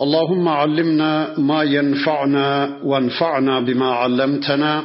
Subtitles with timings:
[0.00, 4.84] اللهم علمنا ما ينفعنا وانفعنا بما علمتنا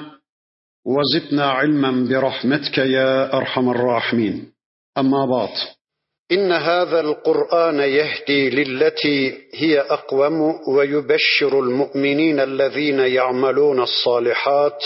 [0.86, 4.54] وزدنا علما برحمتك يا أرحم الراحمين.
[4.98, 5.50] أما بعد.
[6.32, 14.84] إن هذا القرآن يهدي للتي هي أقوم ويبشر المؤمنين الذين يعملون الصالحات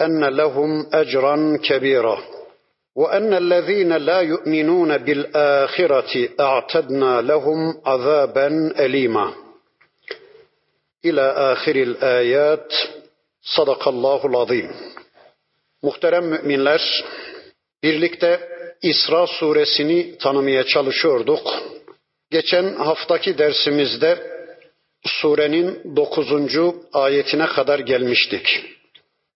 [0.00, 2.37] أن لهم أجرا كبيرا.
[2.97, 8.47] وان الذين لا يؤمنون بالاخره اعتدنا لهم عذابا
[8.79, 9.33] اليما
[11.05, 12.73] الى اخر الايات
[13.43, 14.71] sadakallahul azim.
[15.81, 17.03] Muhterem müminler,
[17.83, 18.49] birlikte
[18.81, 21.63] İsra suresini tanımaya çalışıyorduk.
[22.31, 24.33] Geçen haftaki dersimizde
[25.05, 28.65] surenin dokuzuncu ayetine kadar gelmiştik.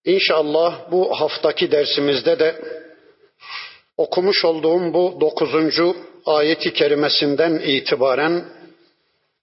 [0.06, 2.62] İnşallah bu haftaki dersimizde de
[3.97, 8.45] okumuş olduğum bu dokuzuncu ayeti kerimesinden itibaren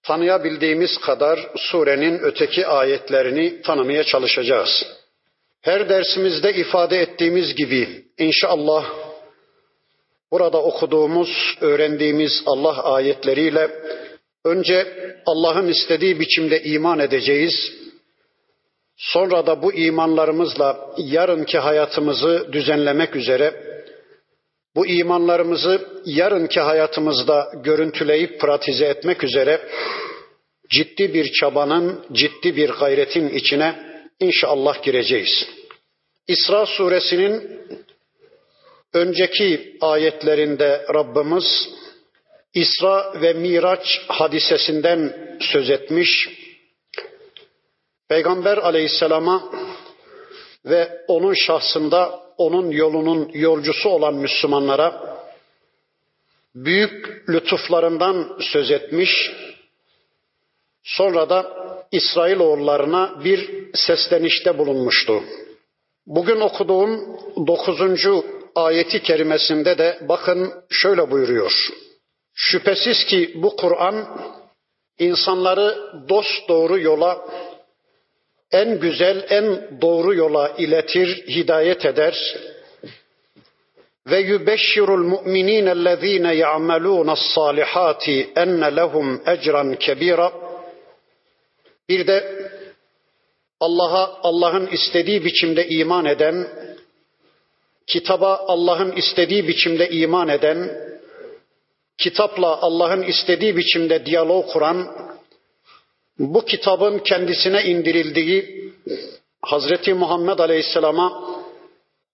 [0.03, 4.85] tanıyabildiğimiz kadar surenin öteki ayetlerini tanımaya çalışacağız.
[5.61, 8.85] Her dersimizde ifade ettiğimiz gibi inşallah
[10.31, 13.69] burada okuduğumuz, öğrendiğimiz Allah ayetleriyle
[14.45, 14.87] önce
[15.25, 17.71] Allah'ın istediği biçimde iman edeceğiz.
[18.97, 23.68] Sonra da bu imanlarımızla yarınki hayatımızı düzenlemek üzere
[24.75, 29.69] bu imanlarımızı yarınki hayatımızda görüntüleyip pratize etmek üzere
[30.69, 33.75] ciddi bir çabanın, ciddi bir gayretin içine
[34.19, 35.47] inşallah gireceğiz.
[36.27, 37.59] İsra suresinin
[38.93, 41.69] önceki ayetlerinde Rabbimiz
[42.53, 46.29] İsra ve Miraç hadisesinden söz etmiş.
[48.09, 49.51] Peygamber aleyhisselama
[50.65, 55.17] ve onun şahsında onun yolunun yolcusu olan Müslümanlara
[56.55, 59.31] büyük lütuflarından söz etmiş.
[60.83, 61.53] Sonra da
[61.91, 65.23] İsrailoğullarına bir seslenişte bulunmuştu.
[66.05, 67.17] Bugün okuduğum
[67.47, 68.25] dokuzuncu
[68.55, 71.51] ayeti kerimesinde de bakın şöyle buyuruyor.
[72.33, 74.19] Şüphesiz ki bu Kur'an
[74.99, 75.77] insanları
[76.09, 77.25] dost doğru yola
[78.51, 82.37] en güzel, en doğru yola iletir, hidayet eder.
[84.07, 90.31] Ve yübeşşirul mu'minînellezîne ya'melûne's-sâlihâti enne lehum ecran kebîra.
[91.89, 92.49] Bir de
[93.59, 96.47] Allah'a Allah'ın istediği biçimde iman eden,
[97.87, 100.71] kitaba Allah'ın istediği biçimde iman eden,
[101.97, 105.08] kitapla Allah'ın istediği biçimde diyalog kuran,
[106.18, 108.72] bu kitabın kendisine indirildiği
[109.42, 111.34] Hazreti Muhammed Aleyhisselam'a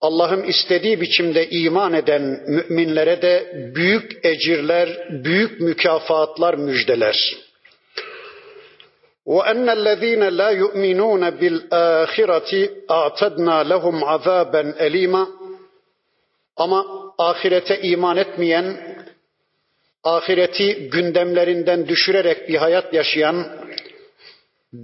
[0.00, 7.36] Allah'ın istediği biçimde iman eden müminlere de büyük ecirler, büyük mükafatlar müjdeler.
[9.26, 12.50] وَاَنَّ الَّذ۪ينَ لَا يُؤْمِنُونَ بِالْآخِرَةِ
[12.98, 15.28] اَعْتَدْنَا لَهُمْ عَذَابًا elima.
[16.56, 16.86] Ama
[17.18, 18.96] ahirete iman etmeyen,
[20.04, 23.60] ahireti gündemlerinden düşürerek bir hayat yaşayan,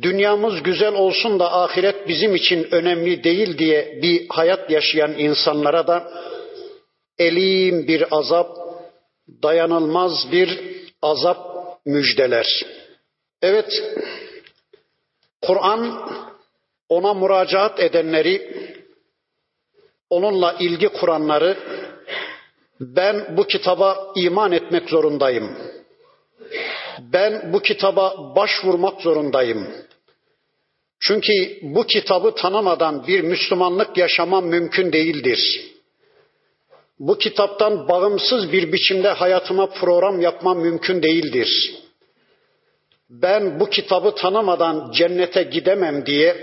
[0.01, 6.11] dünyamız güzel olsun da ahiret bizim için önemli değil diye bir hayat yaşayan insanlara da
[7.17, 8.57] elim bir azap,
[9.43, 10.59] dayanılmaz bir
[11.01, 11.37] azap
[11.85, 12.65] müjdeler.
[13.41, 13.83] Evet,
[15.41, 16.09] Kur'an
[16.89, 18.55] ona müracaat edenleri,
[20.09, 21.57] onunla ilgi kuranları
[22.79, 25.57] ben bu kitaba iman etmek zorundayım
[27.13, 29.67] ben bu kitaba başvurmak zorundayım.
[30.99, 35.71] Çünkü bu kitabı tanımadan bir Müslümanlık yaşamam mümkün değildir.
[36.99, 41.75] Bu kitaptan bağımsız bir biçimde hayatıma program yapmam mümkün değildir.
[43.09, 46.35] Ben bu kitabı tanımadan cennete gidemem diye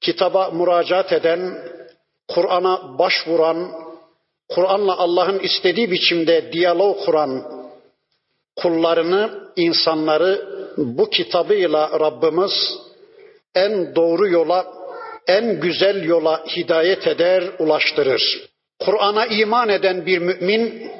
[0.00, 1.58] kitaba müracaat eden,
[2.28, 3.70] Kur'an'a başvuran,
[4.48, 7.63] Kur'an'la Allah'ın istediği biçimde diyalog kuran
[8.56, 12.78] kullarını, insanları bu kitabıyla Rabbimiz
[13.54, 14.66] en doğru yola,
[15.26, 18.48] en güzel yola hidayet eder, ulaştırır.
[18.78, 20.90] Kur'an'a iman eden bir mümin,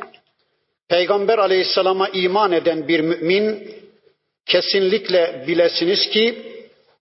[0.88, 3.74] Peygamber aleyhisselama iman eden bir mümin,
[4.46, 6.38] kesinlikle bilesiniz ki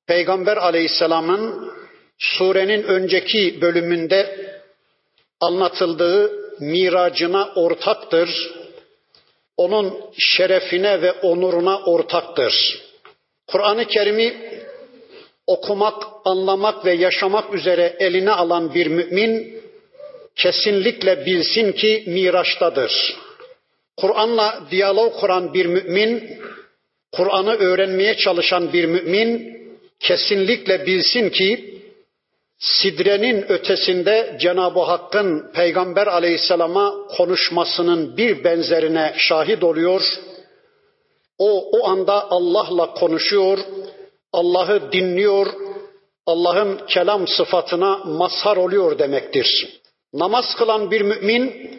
[0.07, 1.71] Peygamber aleyhisselamın
[2.17, 4.49] surenin önceki bölümünde
[5.39, 8.29] anlatıldığı miracına ortaktır.
[9.57, 12.81] Onun şerefine ve onuruna ortaktır.
[13.47, 14.33] Kur'an-ı Kerim'i
[15.47, 19.63] okumak, anlamak ve yaşamak üzere eline alan bir mümin
[20.35, 23.15] kesinlikle bilsin ki Miraç'tadır.
[23.97, 26.39] Kur'an'la diyalog kuran bir mümin,
[27.11, 29.53] Kur'an'ı öğrenmeye çalışan bir mümin
[29.99, 31.79] kesinlikle bilsin ki
[32.63, 40.01] Sidrenin ötesinde Cenab-ı Hakk'ın Peygamber aleyhisselama konuşmasının bir benzerine şahit oluyor.
[41.37, 43.59] O o anda Allah'la konuşuyor,
[44.33, 45.47] Allah'ı dinliyor,
[46.25, 49.79] Allah'ın kelam sıfatına mazhar oluyor demektir.
[50.13, 51.71] Namaz kılan bir mümin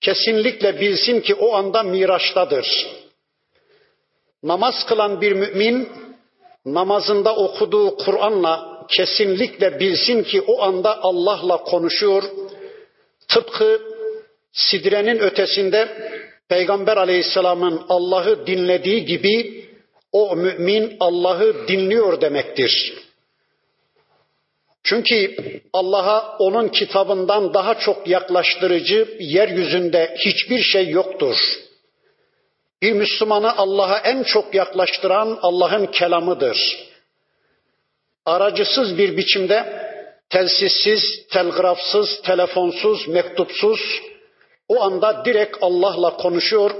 [0.00, 2.86] kesinlikle bilsin ki o anda Miraç'tadır.
[4.42, 5.88] Namaz kılan bir mümin
[6.64, 12.22] namazında okuduğu Kur'an'la kesinlikle bilsin ki o anda Allah'la konuşuyor.
[13.28, 13.80] Tıpkı
[14.52, 15.88] Sidre'nin ötesinde
[16.48, 19.64] Peygamber Aleyhisselam'ın Allah'ı dinlediği gibi
[20.12, 22.94] o mümin Allah'ı dinliyor demektir.
[24.82, 25.36] Çünkü
[25.72, 31.36] Allah'a onun kitabından daha çok yaklaştırıcı yeryüzünde hiçbir şey yoktur.
[32.82, 36.86] Bir Müslümanı Allah'a en çok yaklaştıran Allah'ın kelamıdır.
[38.26, 39.86] Aracısız bir biçimde
[40.30, 43.80] telsizsiz, telgrafsız, telefonsuz, mektupsuz
[44.68, 46.70] o anda direkt Allah'la konuşuyor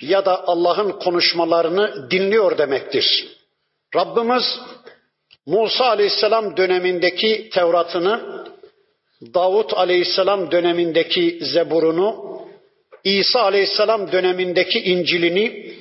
[0.00, 3.28] ya da Allah'ın konuşmalarını dinliyor demektir.
[3.96, 4.60] Rabbimiz
[5.46, 8.44] Musa aleyhisselam dönemindeki Tevrat'ını,
[9.34, 12.36] Davut aleyhisselam dönemindeki Zebur'unu,
[13.04, 15.74] İsa aleyhisselam dönemindeki İncil'ini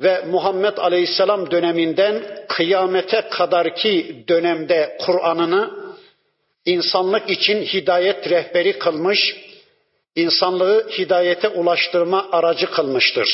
[0.00, 5.70] ve Muhammed aleyhisselam döneminden kıyamete kadarki dönemde Kur'an'ını
[6.64, 9.36] insanlık için hidayet rehberi kılmış,
[10.16, 13.28] insanlığı hidayete ulaştırma aracı kılmıştır.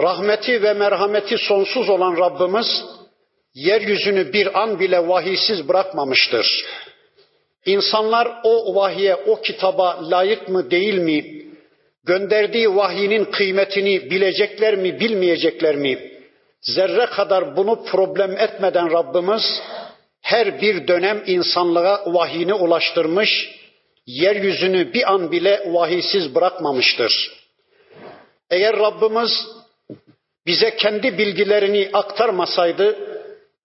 [0.00, 2.84] Rahmeti ve merhameti sonsuz olan Rabbimiz
[3.54, 6.64] yeryüzünü bir an bile vahiysiz bırakmamıştır.
[7.66, 11.42] İnsanlar o vahiye, o kitaba layık mı değil mi?
[12.06, 16.12] Gönderdiği vahyinin kıymetini bilecekler mi, bilmeyecekler mi?
[16.60, 19.62] Zerre kadar bunu problem etmeden Rabbimiz
[20.20, 23.50] her bir dönem insanlığa vahyini ulaştırmış,
[24.06, 27.32] yeryüzünü bir an bile vahiysiz bırakmamıştır.
[28.50, 29.30] Eğer Rabbimiz
[30.46, 32.98] bize kendi bilgilerini aktarmasaydı,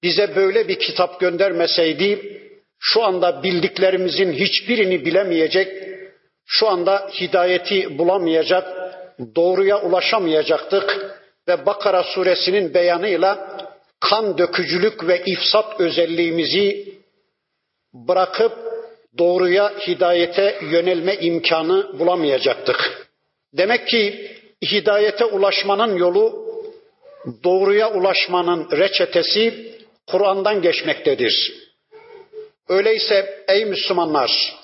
[0.03, 2.41] bize böyle bir kitap göndermeseydi
[2.79, 5.96] şu anda bildiklerimizin hiçbirini bilemeyecek,
[6.47, 8.93] şu anda hidayeti bulamayacak,
[9.35, 11.17] doğruya ulaşamayacaktık
[11.47, 13.57] ve Bakara suresinin beyanıyla
[13.99, 16.93] kan dökücülük ve ifsat özelliğimizi
[17.93, 18.53] bırakıp
[19.17, 23.07] doğruya, hidayete yönelme imkanı bulamayacaktık.
[23.53, 24.31] Demek ki
[24.71, 26.47] hidayete ulaşmanın yolu,
[27.43, 29.73] doğruya ulaşmanın reçetesi
[30.07, 31.53] Kur'an'dan geçmektedir.
[32.69, 34.55] Öyleyse ey Müslümanlar,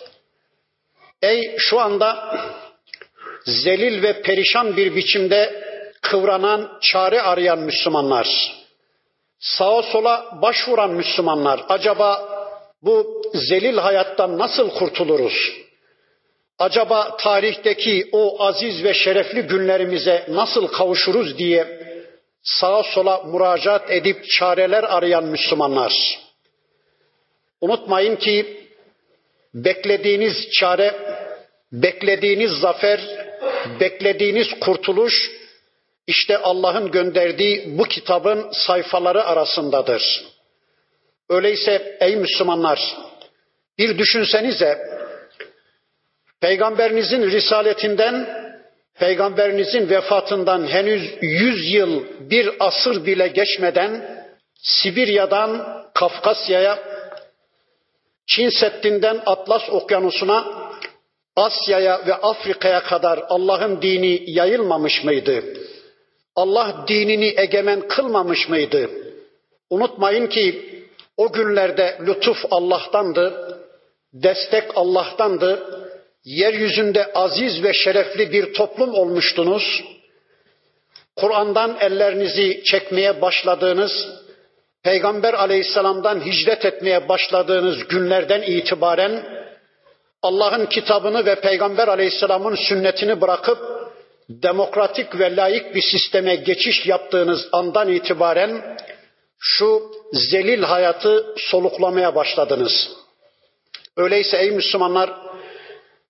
[1.23, 2.37] ey şu anda
[3.45, 5.63] zelil ve perişan bir biçimde
[6.01, 8.27] kıvranan, çare arayan Müslümanlar,
[9.39, 12.29] sağa sola başvuran Müslümanlar, acaba
[12.81, 15.63] bu zelil hayattan nasıl kurtuluruz?
[16.59, 21.83] Acaba tarihteki o aziz ve şerefli günlerimize nasıl kavuşuruz diye
[22.43, 26.19] sağa sola müracaat edip çareler arayan Müslümanlar.
[27.61, 28.62] Unutmayın ki
[29.53, 30.95] beklediğiniz çare,
[31.71, 33.01] beklediğiniz zafer,
[33.79, 35.31] beklediğiniz kurtuluş
[36.07, 40.23] işte Allah'ın gönderdiği bu kitabın sayfaları arasındadır.
[41.29, 42.97] Öyleyse ey Müslümanlar
[43.77, 44.77] bir düşünsenize
[46.41, 48.43] peygamberinizin risaletinden
[48.99, 54.23] Peygamberinizin vefatından henüz yüz yıl bir asır bile geçmeden
[54.61, 56.79] Sibirya'dan Kafkasya'ya,
[58.27, 60.45] Çin Seddi'nden Atlas Okyanusu'na,
[61.35, 65.43] Asya'ya ve Afrika'ya kadar Allah'ın dini yayılmamış mıydı?
[66.35, 68.89] Allah dinini egemen kılmamış mıydı?
[69.69, 70.73] Unutmayın ki
[71.17, 73.57] o günlerde lütuf Allah'tandı,
[74.13, 75.79] destek Allah'tandı,
[76.25, 79.83] yeryüzünde aziz ve şerefli bir toplum olmuştunuz.
[81.15, 83.91] Kur'an'dan ellerinizi çekmeye başladığınız,
[84.83, 89.43] Peygamber aleyhisselamdan hicret etmeye başladığınız günlerden itibaren
[90.21, 93.57] Allah'ın kitabını ve Peygamber aleyhisselamın sünnetini bırakıp
[94.29, 98.77] demokratik ve layık bir sisteme geçiş yaptığınız andan itibaren
[99.39, 102.89] şu zelil hayatı soluklamaya başladınız.
[103.97, 105.13] Öyleyse ey Müslümanlar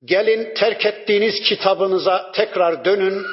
[0.06, 3.25] gelin terk ettiğiniz kitabınıza tekrar dönün.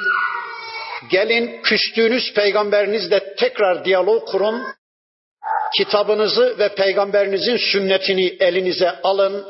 [1.11, 4.63] Gelin küstüğünüz peygamberinizle tekrar diyalog kurun
[5.77, 9.45] kitabınızı ve peygamberinizin sünnetini elinize alın.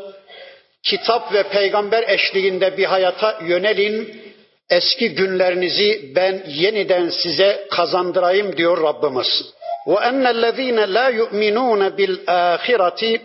[0.83, 4.21] Kitap ve peygamber eşliğinde bir hayata yönelin.
[4.69, 9.53] Eski günlerinizi ben yeniden size kazandırayım diyor Rabbimiz.
[9.87, 13.21] Ve ennellezine la yu'minun bil ahireti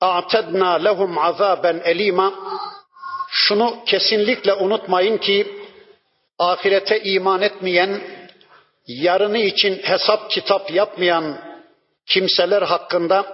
[0.00, 2.34] a'tedna lehum azaben elima.
[3.30, 5.46] Şunu kesinlikle unutmayın ki
[6.38, 8.00] ahirete iman etmeyen,
[8.86, 11.49] yarını için hesap kitap yapmayan
[12.05, 13.25] kimseler hakkında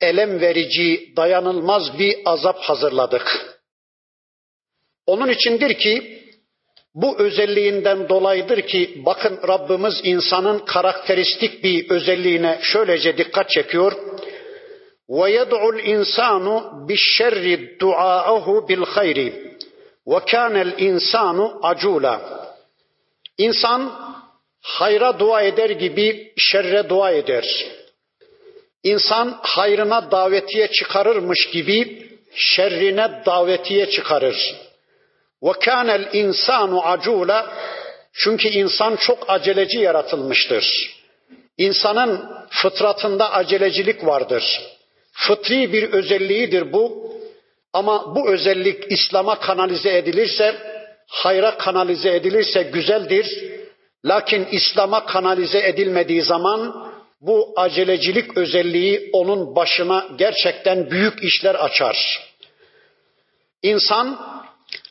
[0.00, 3.56] elem verici, dayanılmaz bir azap hazırladık.
[5.06, 6.24] Onun içindir ki
[6.94, 13.92] bu özelliğinden dolayıdır ki bakın Rabbimiz insanın karakteristik bir özelliğine şöylece dikkat çekiyor.
[15.08, 16.46] وَيَدْعُ الْاِنْسَانُ
[16.88, 17.44] بِالشَّرِّ
[17.78, 19.18] دُعَاءَهُ بِالْخَيْرِ
[20.06, 22.44] وَكَانَ الْاِنْسَانُ عَجُولًا
[23.38, 23.92] İnsan
[24.60, 27.44] hayra dua eder gibi şerre dua eder.
[28.83, 34.55] İnsan hayrına davetiye çıkarırmış gibi şerrine davetiye çıkarır.
[35.43, 37.53] Ve kânel insanu acula
[38.13, 40.95] çünkü insan çok aceleci yaratılmıştır.
[41.57, 44.61] İnsanın fıtratında acelecilik vardır.
[45.13, 47.13] Fıtri bir özelliğidir bu.
[47.73, 50.55] Ama bu özellik İslam'a kanalize edilirse,
[51.07, 53.43] hayra kanalize edilirse güzeldir.
[54.05, 56.88] Lakin İslam'a kanalize edilmediği zaman
[57.21, 62.29] bu acelecilik özelliği onun başına gerçekten büyük işler açar.
[63.63, 64.19] İnsan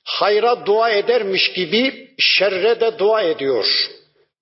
[0.04, 3.66] hayra dua edermiş gibi şerre de dua ediyor.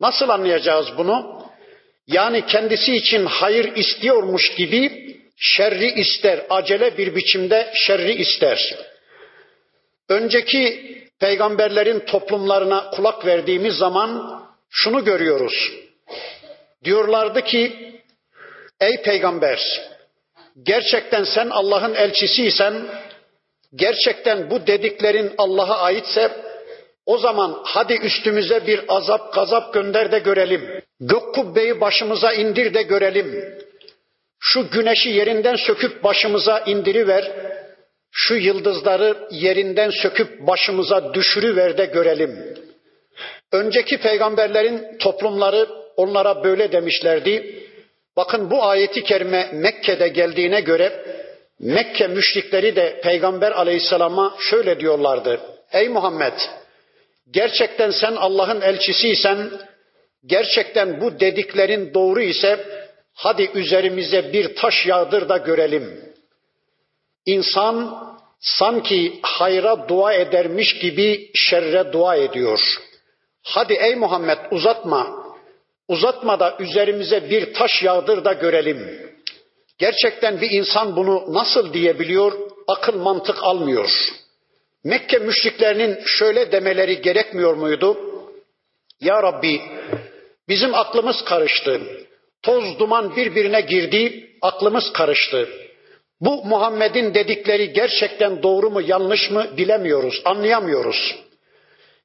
[0.00, 1.42] Nasıl anlayacağız bunu?
[2.06, 8.74] Yani kendisi için hayır istiyormuş gibi şerri ister, acele bir biçimde şerri ister.
[10.08, 15.72] Önceki peygamberlerin toplumlarına kulak verdiğimiz zaman şunu görüyoruz.
[16.84, 17.92] Diyorlardı ki
[18.80, 19.60] ey peygamber
[20.62, 22.74] gerçekten sen Allah'ın elçisiysen
[23.74, 26.30] gerçekten bu dediklerin Allah'a aitse
[27.06, 30.82] o zaman hadi üstümüze bir azap gazap gönder de görelim.
[31.00, 33.58] Gök kubbeyi başımıza indir de görelim.
[34.40, 37.32] Şu güneşi yerinden söküp başımıza indiriver.
[38.10, 42.54] Şu yıldızları yerinden söküp başımıza düşürüver de görelim.
[43.52, 47.62] Önceki peygamberlerin toplumları onlara böyle demişlerdi.
[48.16, 51.04] Bakın bu ayeti kerime Mekke'de geldiğine göre
[51.60, 55.40] Mekke müşrikleri de Peygamber aleyhisselama şöyle diyorlardı.
[55.72, 56.32] Ey Muhammed
[57.30, 59.50] gerçekten sen Allah'ın elçisiysen
[60.26, 62.66] gerçekten bu dediklerin doğru ise
[63.14, 66.14] hadi üzerimize bir taş yağdır da görelim.
[67.26, 68.06] İnsan
[68.40, 72.60] sanki hayra dua edermiş gibi şerre dua ediyor.
[73.42, 75.25] Hadi ey Muhammed uzatma.
[75.88, 79.10] Uzatma da üzerimize bir taş yağdır da görelim.
[79.78, 82.32] Gerçekten bir insan bunu nasıl diyebiliyor?
[82.68, 83.90] Akıl mantık almıyor.
[84.84, 87.96] Mekke müşriklerinin şöyle demeleri gerekmiyor muydu?
[89.00, 89.60] Ya Rabbi
[90.48, 91.80] bizim aklımız karıştı.
[92.42, 95.48] Toz duman birbirine girdi, aklımız karıştı.
[96.20, 101.16] Bu Muhammed'in dedikleri gerçekten doğru mu yanlış mı bilemiyoruz, anlayamıyoruz.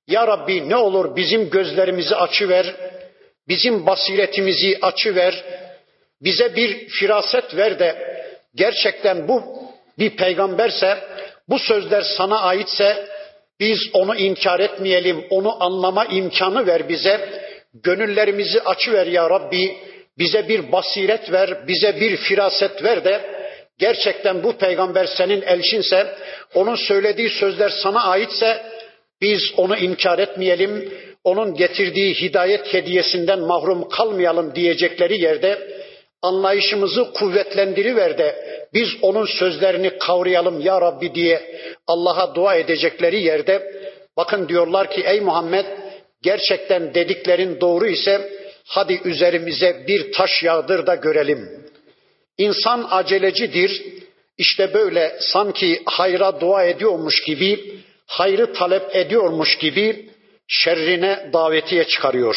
[0.07, 2.75] Ya Rabbi ne olur bizim gözlerimizi açıver,
[3.51, 5.43] bizim basiretimizi açıver,
[6.21, 7.95] bize bir firaset ver de
[8.55, 9.43] gerçekten bu
[9.99, 10.97] bir peygamberse,
[11.49, 13.07] bu sözler sana aitse
[13.59, 17.41] biz onu inkar etmeyelim, onu anlama imkanı ver bize.
[17.73, 19.77] Gönüllerimizi açıver ya Rabbi.
[20.17, 23.21] Bize bir basiret ver, bize bir firaset ver de
[23.77, 26.15] gerçekten bu peygamber senin elçinse,
[26.53, 28.65] onun söylediği sözler sana aitse
[29.21, 30.93] biz onu inkar etmeyelim,
[31.23, 35.81] onun getirdiği hidayet hediyesinden mahrum kalmayalım diyecekleri yerde
[36.21, 38.35] anlayışımızı kuvvetlendiriver de
[38.73, 43.71] biz onun sözlerini kavrayalım ya Rabbi diye Allah'a dua edecekleri yerde
[44.17, 45.65] bakın diyorlar ki ey Muhammed
[46.21, 48.31] gerçekten dediklerin doğru ise
[48.65, 51.49] hadi üzerimize bir taş yağdır da görelim.
[52.37, 53.83] İnsan acelecidir.
[54.37, 60.09] İşte böyle sanki hayra dua ediyormuş gibi, hayrı talep ediyormuş gibi
[60.50, 62.36] şerrine davetiye çıkarıyor.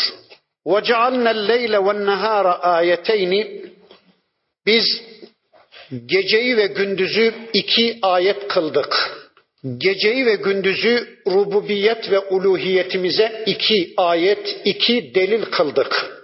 [0.66, 3.34] وَجَعَلْنَا اللَّيْلَ وَالنَّهَارَ آيَتَيْنِ
[4.66, 5.02] Biz
[6.06, 9.20] geceyi ve gündüzü iki ayet kıldık.
[9.78, 16.20] Geceyi ve gündüzü rububiyet ve uluhiyetimize iki ayet, iki delil kıldık.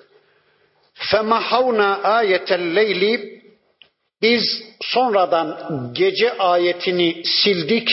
[0.96, 3.36] فَمَحَوْنَا آيَةَ اللَّيْلِ
[4.22, 5.58] Biz sonradan
[5.94, 7.90] gece ayetini sildik,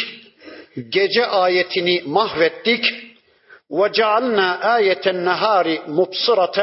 [0.88, 3.05] gece ayetini mahvettik.
[3.78, 5.66] وَجَعَلْنَا آيَةَ النَّهَارِ
[5.98, 6.58] مُبْصِرَةً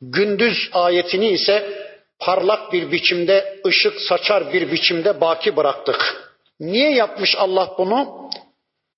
[0.00, 1.84] Gündüz ayetini ise
[2.18, 6.30] parlak bir biçimde, ışık saçar bir biçimde baki bıraktık.
[6.60, 8.30] Niye yapmış Allah bunu?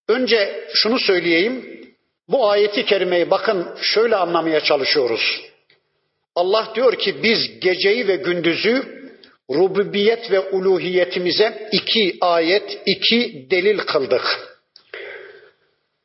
[0.09, 1.83] Önce şunu söyleyeyim.
[2.29, 5.41] Bu ayeti kerimeyi bakın şöyle anlamaya çalışıyoruz.
[6.35, 8.97] Allah diyor ki biz geceyi ve gündüzü
[9.51, 14.50] rububiyet ve uluhiyetimize iki ayet, iki delil kıldık.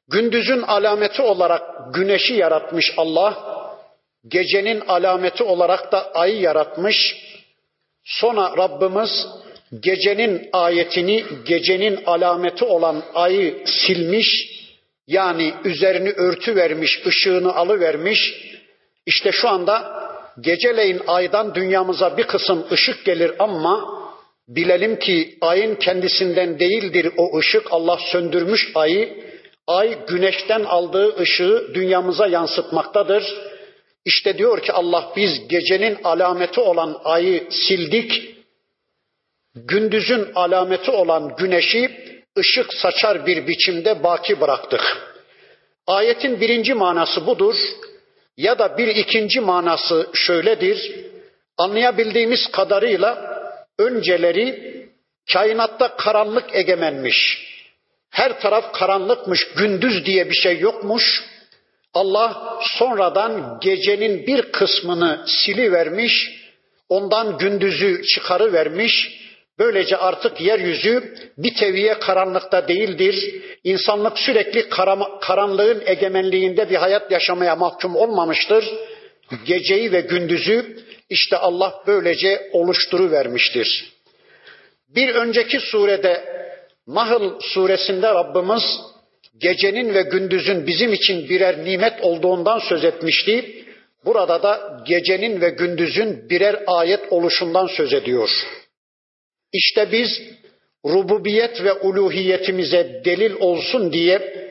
[0.09, 1.63] Gündüzün alameti olarak
[1.95, 3.57] güneşi yaratmış Allah,
[4.29, 7.17] gecenin alameti olarak da ayı yaratmış.
[8.05, 9.27] Sonra Rabbimiz
[9.81, 14.57] gecenin ayetini, gecenin alameti olan ayı silmiş,
[15.07, 18.35] yani üzerini örtü vermiş, ışığını alıvermiş.
[19.07, 20.03] İşte şu anda
[20.41, 23.97] geceleyin aydan dünyamıza bir kısım ışık gelir ama
[24.49, 27.67] bilelim ki ayın kendisinden değildir o ışık.
[27.71, 29.26] Allah söndürmüş ayı.
[29.67, 33.25] Ay güneşten aldığı ışığı dünyamıza yansıtmaktadır.
[34.05, 38.37] İşte diyor ki Allah biz gecenin alameti olan ayı sildik.
[39.55, 41.91] Gündüzün alameti olan güneşi
[42.39, 45.13] ışık saçar bir biçimde baki bıraktık.
[45.87, 47.55] Ayetin birinci manası budur.
[48.37, 51.07] Ya da bir ikinci manası şöyledir.
[51.59, 53.37] Anlayabildiğimiz kadarıyla
[53.79, 54.77] önceleri
[55.33, 57.47] kainatta karanlık egemenmiş.
[58.17, 61.25] Her taraf karanlıkmış, gündüz diye bir şey yokmuş.
[61.95, 66.13] Allah sonradan gecenin bir kısmını sili vermiş,
[66.89, 68.93] ondan gündüzü çıkarı vermiş.
[69.59, 73.43] Böylece artık yeryüzü bir teviye karanlıkta değildir.
[73.65, 74.69] İnsanlık sürekli
[75.21, 78.65] karanlığın egemenliğinde bir hayat yaşamaya mahkum olmamıştır.
[79.47, 80.79] Geceyi ve gündüzü
[81.11, 83.93] işte Allah böylece oluşturu vermiştir.
[84.89, 86.37] Bir önceki surede
[86.87, 88.63] Nahl suresinde Rabbimiz
[89.39, 93.65] gecenin ve gündüzün bizim için birer nimet olduğundan söz etmişti.
[94.05, 98.31] Burada da gecenin ve gündüzün birer ayet oluşundan söz ediyor.
[99.53, 100.23] İşte biz
[100.85, 104.47] rububiyet ve uluhiyetimize delil olsun diye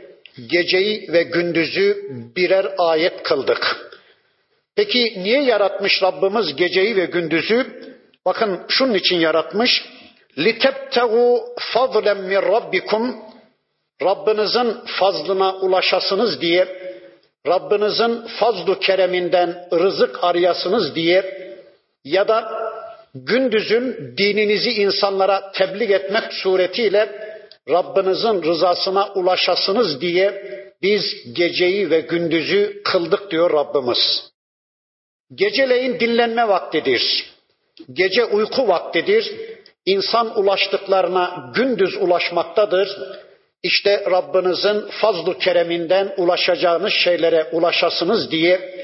[0.52, 1.98] geceyi ve gündüzü
[2.36, 3.92] birer ayet kıldık.
[4.76, 7.66] Peki niye yaratmış Rabbimiz geceyi ve gündüzü?
[8.26, 9.86] Bakın şunun için yaratmış.
[10.45, 11.35] لِتَبْتَغُوا
[11.73, 13.05] فَضْلًا مِنْ رَبِّكُمْ
[14.03, 16.69] Rabbinizin fazlına ulaşasınız diye,
[17.47, 21.51] Rabbinizin fazlu kereminden rızık arayasınız diye
[22.05, 22.53] ya da
[23.15, 27.31] gündüzün dininizi insanlara tebliğ etmek suretiyle
[27.71, 30.43] Rabbinizin rızasına ulaşasınız diye
[30.83, 34.31] biz geceyi ve gündüzü kıldık diyor Rabbimiz.
[35.35, 37.31] Geceleyin dinlenme vaktidir.
[37.93, 39.33] Gece uyku vaktidir.
[39.87, 42.99] İnsan ulaştıklarına gündüz ulaşmaktadır.
[43.63, 48.75] İşte Rabbinizin fazlu kereminden ulaşacağınız şeylere ulaşasınız diye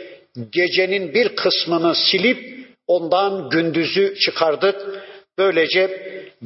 [0.52, 4.76] gecenin bir kısmını silip ondan gündüzü çıkardık.
[5.38, 6.02] Böylece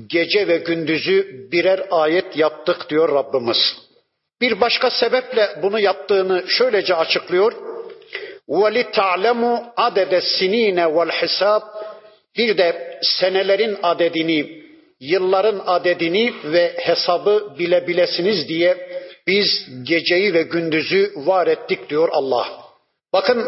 [0.07, 3.77] gece ve gündüzü birer ayet yaptık diyor Rabbimiz.
[4.41, 7.53] Bir başka sebeple bunu yaptığını şöylece açıklıyor.
[8.49, 11.63] وَلِتَعْلَمُوا عَدَدَ السِّن۪ينَ وَالْحِسَابِ
[12.38, 14.64] bir de senelerin adedini,
[15.00, 18.78] yılların adedini ve hesabı bilebilesiniz diye
[19.28, 22.48] biz geceyi ve gündüzü var ettik diyor Allah.
[23.14, 23.46] Bakın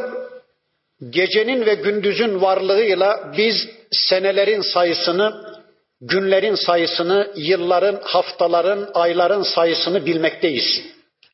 [1.10, 5.58] gecenin ve gündüzün varlığıyla biz senelerin sayısını,
[6.02, 10.82] günlerin sayısını, yılların, haftaların, ayların sayısını bilmekteyiz.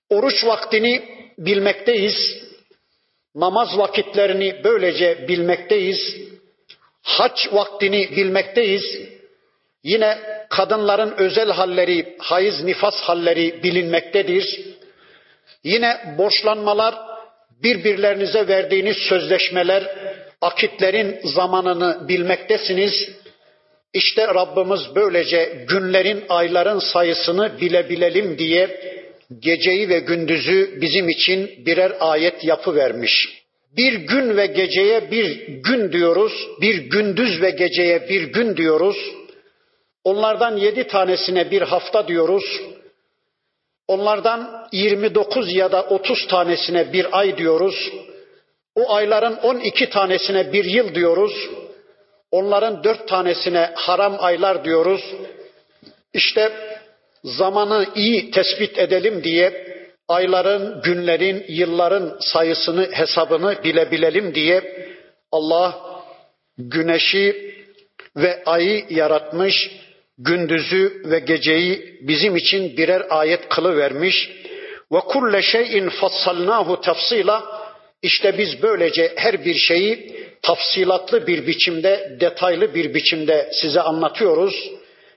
[0.09, 1.03] Oruç vaktini
[1.37, 2.43] bilmekteyiz.
[3.35, 6.17] Namaz vakitlerini böylece bilmekteyiz.
[7.03, 8.83] Haç vaktini bilmekteyiz.
[9.83, 10.17] Yine
[10.49, 14.59] kadınların özel halleri, hayız nifas halleri bilinmektedir.
[15.63, 16.95] Yine borçlanmalar,
[17.63, 19.95] birbirlerinize verdiğiniz sözleşmeler,
[20.41, 23.09] akitlerin zamanını bilmektesiniz.
[23.93, 28.79] İşte Rabbimiz böylece günlerin, ayların sayısını bilebilelim diye
[29.39, 33.42] geceyi ve gündüzü bizim için birer ayet yapı vermiş.
[33.77, 38.97] Bir gün ve geceye bir gün diyoruz, bir gündüz ve geceye bir gün diyoruz.
[40.03, 42.61] Onlardan yedi tanesine bir hafta diyoruz.
[43.87, 47.91] Onlardan 29 ya da 30 tanesine bir ay diyoruz.
[48.75, 51.49] O ayların 12 tanesine bir yıl diyoruz.
[52.31, 55.01] Onların dört tanesine haram aylar diyoruz.
[56.13, 56.51] İşte
[57.23, 59.72] zamanı iyi tespit edelim diye
[60.13, 64.87] ayların, günlerin, yılların sayısını, hesabını bilebilelim diye
[65.31, 65.93] Allah
[66.57, 67.53] güneşi
[68.15, 69.71] ve ayı yaratmış,
[70.17, 74.31] gündüzü ve geceyi bizim için birer ayet kılı vermiş.
[74.91, 77.63] Ve kulle şeyin fassalnahu tafsila.
[78.01, 84.71] İşte biz böylece her bir şeyi tafsilatlı bir biçimde, detaylı bir biçimde size anlatıyoruz.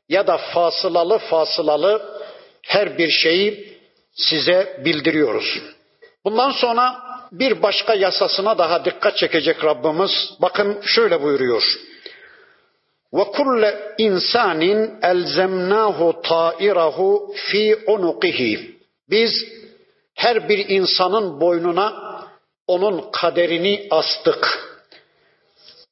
[0.09, 2.20] Ya da fasılalı fasılalı
[2.62, 3.76] her bir şeyi
[4.16, 5.62] size bildiriyoruz.
[6.24, 10.31] Bundan sonra bir başka yasasına daha dikkat çekecek Rabbimiz.
[10.40, 11.62] Bakın şöyle buyuruyor.
[13.14, 18.76] Ve kulle insanin elzemnahu ta'irahu fi unuqihi.
[19.11, 19.33] Biz
[20.14, 22.07] her bir insanın boynuna
[22.66, 24.59] onun kaderini astık.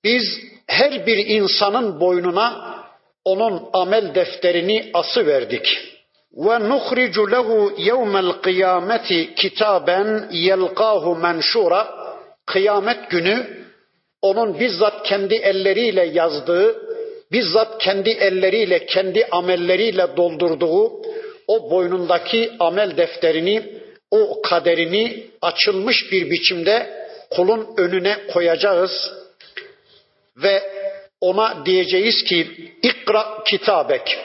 [0.05, 2.75] Biz her bir insanın boynuna
[3.25, 5.94] onun amel defterini ası verdik.
[6.37, 12.05] Nuhricu lehu yevmel kıyameti kitaben yelqahu menşura.
[12.47, 13.65] Kıyamet günü
[14.23, 16.77] onun bizzat kendi elleriyle yazdığı,
[17.33, 20.93] bizzat kendi elleriyle, kendi amelleriyle doldurduğu
[21.47, 29.13] o boynundaki amel defterini, o kaderini açılmış bir biçimde kulun önüne koyacağız
[30.37, 30.63] ve
[31.21, 32.49] ona diyeceğiz ki
[32.83, 34.19] ikra kitabek.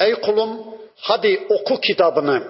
[0.00, 2.42] Ey kulum hadi oku kitabını.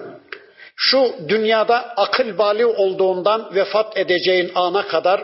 [0.75, 5.23] Şu dünyada akıl bali olduğundan vefat edeceğin ana kadar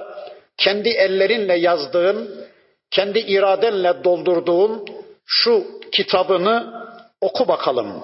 [0.57, 2.45] kendi ellerinle yazdığın,
[2.91, 4.85] kendi iradenle doldurduğun
[5.25, 6.73] şu kitabını
[7.21, 8.03] oku bakalım.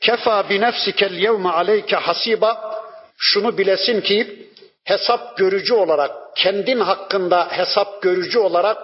[0.00, 2.80] Kefa bi nefsikel yevme aleyke hasiba.
[3.18, 4.48] Şunu bilesin ki
[4.84, 8.78] hesap görücü olarak, kendin hakkında hesap görücü olarak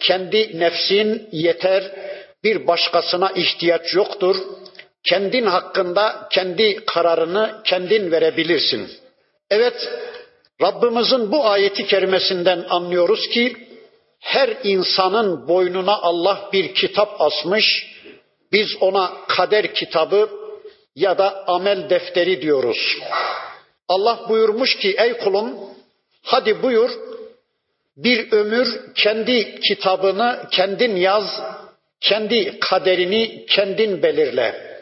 [0.00, 1.84] kendi nefsin yeter,
[2.44, 4.36] bir başkasına ihtiyaç yoktur.
[5.04, 8.90] Kendin hakkında kendi kararını kendin verebilirsin.
[9.50, 9.88] Evet,
[10.62, 13.56] Rabbimizin bu ayeti kerimesinden anlıyoruz ki
[14.20, 17.94] her insanın boynuna Allah bir kitap asmış.
[18.52, 20.30] Biz ona kader kitabı
[20.96, 22.98] ya da amel defteri diyoruz.
[23.88, 25.54] Allah buyurmuş ki ey kulum
[26.22, 26.90] hadi buyur
[27.96, 31.42] bir ömür kendi kitabını kendin yaz,
[32.00, 34.73] kendi kaderini kendin belirle.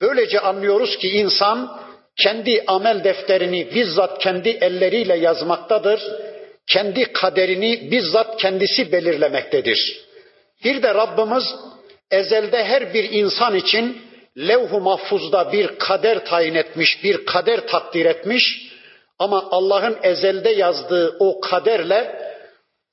[0.00, 1.80] Böylece anlıyoruz ki insan
[2.16, 6.00] kendi amel defterini bizzat kendi elleriyle yazmaktadır.
[6.66, 10.06] Kendi kaderini bizzat kendisi belirlemektedir.
[10.64, 11.44] Bir de Rabbimiz
[12.10, 14.02] ezelde her bir insan için
[14.38, 18.72] levh-u mahfuzda bir kader tayin etmiş, bir kader takdir etmiş.
[19.18, 22.26] Ama Allah'ın ezelde yazdığı o kaderle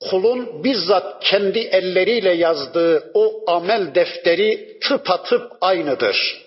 [0.10, 6.43] kulun bizzat kendi elleriyle yazdığı o amel defteri tıpatıp aynıdır.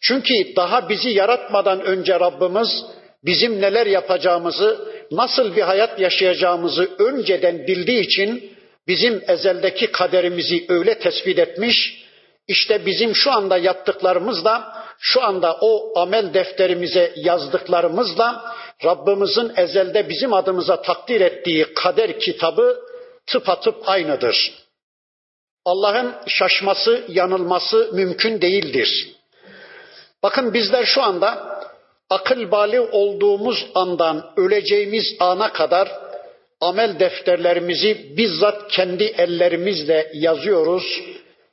[0.00, 2.84] Çünkü daha bizi yaratmadan önce Rabbimiz
[3.24, 8.52] bizim neler yapacağımızı, nasıl bir hayat yaşayacağımızı önceden bildiği için
[8.88, 12.04] bizim ezeldeki kaderimizi öyle tespit etmiş.
[12.48, 20.82] İşte bizim şu anda yaptıklarımızla, şu anda o amel defterimize yazdıklarımızla Rabbimizin ezelde bizim adımıza
[20.82, 22.80] takdir ettiği kader kitabı
[23.26, 24.52] tıpatıp aynıdır.
[25.64, 29.17] Allah'ın şaşması, yanılması mümkün değildir.
[30.22, 31.60] Bakın bizler şu anda
[32.10, 35.88] akıl bali olduğumuz andan öleceğimiz ana kadar
[36.60, 41.00] amel defterlerimizi bizzat kendi ellerimizle yazıyoruz,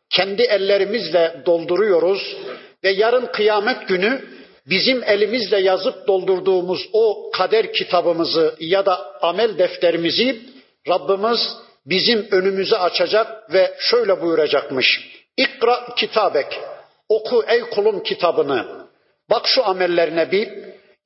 [0.10, 2.38] kendi ellerimizle dolduruyoruz
[2.84, 4.22] ve yarın kıyamet günü
[4.70, 10.42] bizim elimizle yazıp doldurduğumuz o kader kitabımızı ya da amel defterimizi
[10.88, 15.10] Rabbimiz bizim önümüze açacak ve şöyle buyuracakmış.
[15.38, 16.60] İkra kitabek.
[17.10, 18.88] Oku ey kulum kitabını.
[19.30, 20.50] Bak şu amellerine bir,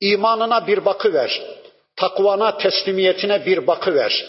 [0.00, 1.42] imanına bir bakıver.
[1.96, 4.24] Takvana, teslimiyetine bir bakıver.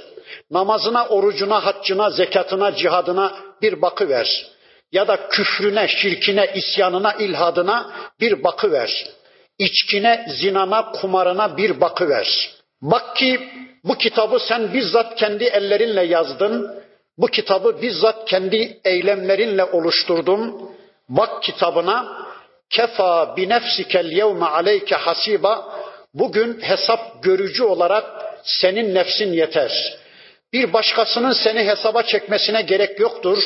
[0.52, 4.52] Namazına, orucuna, haccına, zekatına, cihadına bir bakıver.
[4.92, 9.06] Ya da küfrüne, şirkine, isyanına, ilhadına bir bakıver
[9.62, 12.52] içkine, zinana, kumarına bir bakıver.
[12.82, 13.50] Bak ki
[13.84, 16.84] bu kitabı sen bizzat kendi ellerinle yazdın.
[17.18, 20.70] Bu kitabı bizzat kendi eylemlerinle oluşturdun.
[21.12, 22.28] Bak kitabına
[22.70, 25.80] kefa bi nefsikel yevme aleyke hasiba.
[26.14, 28.06] Bugün hesap görücü olarak
[28.44, 29.98] senin nefsin yeter.
[30.54, 33.44] Bir başkasının seni hesaba çekmesine gerek yoktur.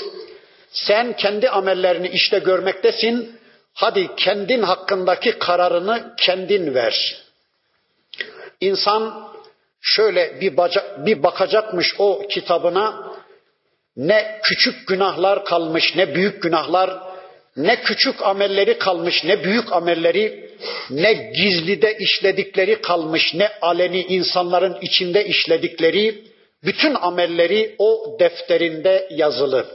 [0.72, 3.40] Sen kendi amellerini işte görmektesin
[3.76, 7.16] Hadi kendin hakkındaki kararını kendin ver.
[8.62, 9.32] İnsan
[9.82, 13.14] şöyle bir, baca, bir bakacakmış o kitabına
[13.98, 17.00] ne küçük günahlar kalmış ne büyük günahlar
[17.58, 20.50] ne küçük amelleri kalmış ne büyük amelleri
[20.90, 26.24] ne gizlide işledikleri kalmış ne aleni insanların içinde işledikleri
[26.64, 29.66] bütün amelleri o defterinde yazılı.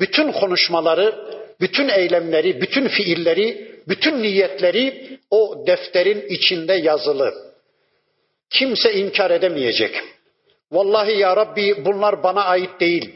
[0.00, 1.14] Bütün konuşmaları,
[1.60, 7.34] bütün eylemleri, bütün fiilleri, bütün niyetleri o defterin içinde yazılı.
[8.50, 10.02] Kimse inkar edemeyecek.
[10.72, 13.14] Vallahi ya Rabbi bunlar bana ait değil.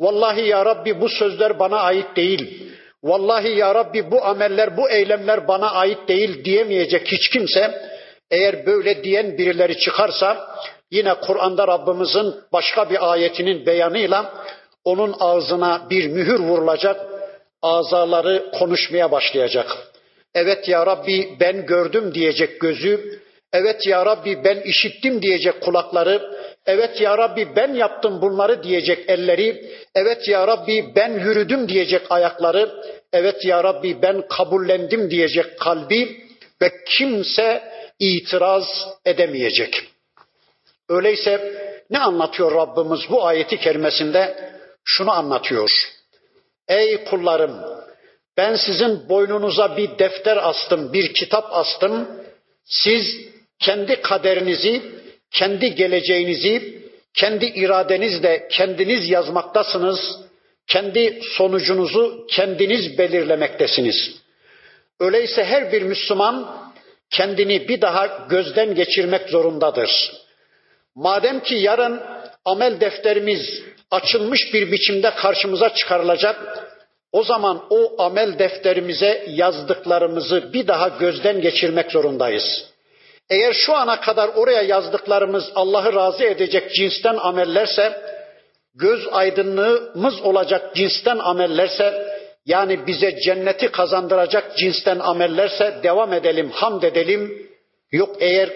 [0.00, 2.62] Vallahi ya Rabbi bu sözler bana ait değil.
[3.04, 7.90] Vallahi ya Rabbi bu ameller, bu eylemler bana ait değil diyemeyecek hiç kimse.
[8.30, 10.56] Eğer böyle diyen birileri çıkarsa
[10.90, 14.44] yine Kur'an'da Rabbimizin başka bir ayetinin beyanıyla
[14.84, 17.00] onun ağzına bir mühür vurulacak,
[17.62, 19.76] azaları konuşmaya başlayacak.
[20.34, 23.20] Evet ya Rabbi ben gördüm diyecek gözü,
[23.58, 26.22] evet ya Rabbi ben işittim diyecek kulakları,
[26.66, 32.62] evet ya Rabbi ben yaptım bunları diyecek elleri, evet ya Rabbi ben yürüdüm diyecek ayakları,
[33.12, 36.00] evet ya Rabbi ben kabullendim diyecek kalbi
[36.62, 37.62] ve kimse
[37.98, 38.66] itiraz
[39.04, 39.82] edemeyecek.
[40.88, 41.32] Öyleyse
[41.90, 44.50] ne anlatıyor Rabbimiz bu ayeti kerimesinde?
[44.84, 45.70] Şunu anlatıyor.
[46.68, 47.60] Ey kullarım
[48.36, 52.08] ben sizin boynunuza bir defter astım, bir kitap astım.
[52.64, 54.82] Siz kendi kaderinizi,
[55.30, 56.82] kendi geleceğinizi,
[57.14, 60.26] kendi iradenizle kendiniz yazmaktasınız.
[60.66, 64.14] Kendi sonucunuzu kendiniz belirlemektesiniz.
[65.00, 66.66] Öyleyse her bir Müslüman
[67.10, 70.12] kendini bir daha gözden geçirmek zorundadır.
[70.94, 72.02] Madem ki yarın
[72.44, 76.66] amel defterimiz açılmış bir biçimde karşımıza çıkarılacak,
[77.12, 82.64] o zaman o amel defterimize yazdıklarımızı bir daha gözden geçirmek zorundayız.
[83.30, 87.92] Eğer şu ana kadar oraya yazdıklarımız Allah'ı razı edecek cinsten amellerse,
[88.74, 97.48] göz aydınlığımız olacak cinsten amellerse, yani bize cenneti kazandıracak cinsten amellerse devam edelim, hamd edelim.
[97.92, 98.50] Yok eğer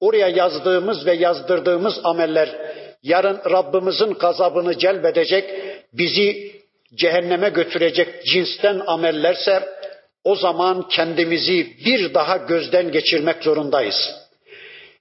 [0.00, 2.48] oraya yazdığımız ve yazdırdığımız ameller
[3.02, 5.44] yarın Rabbimizin gazabını celbedecek,
[5.92, 6.52] bizi
[6.94, 9.68] cehenneme götürecek cinsten amellerse
[10.24, 14.14] o zaman kendimizi bir daha gözden geçirmek zorundayız.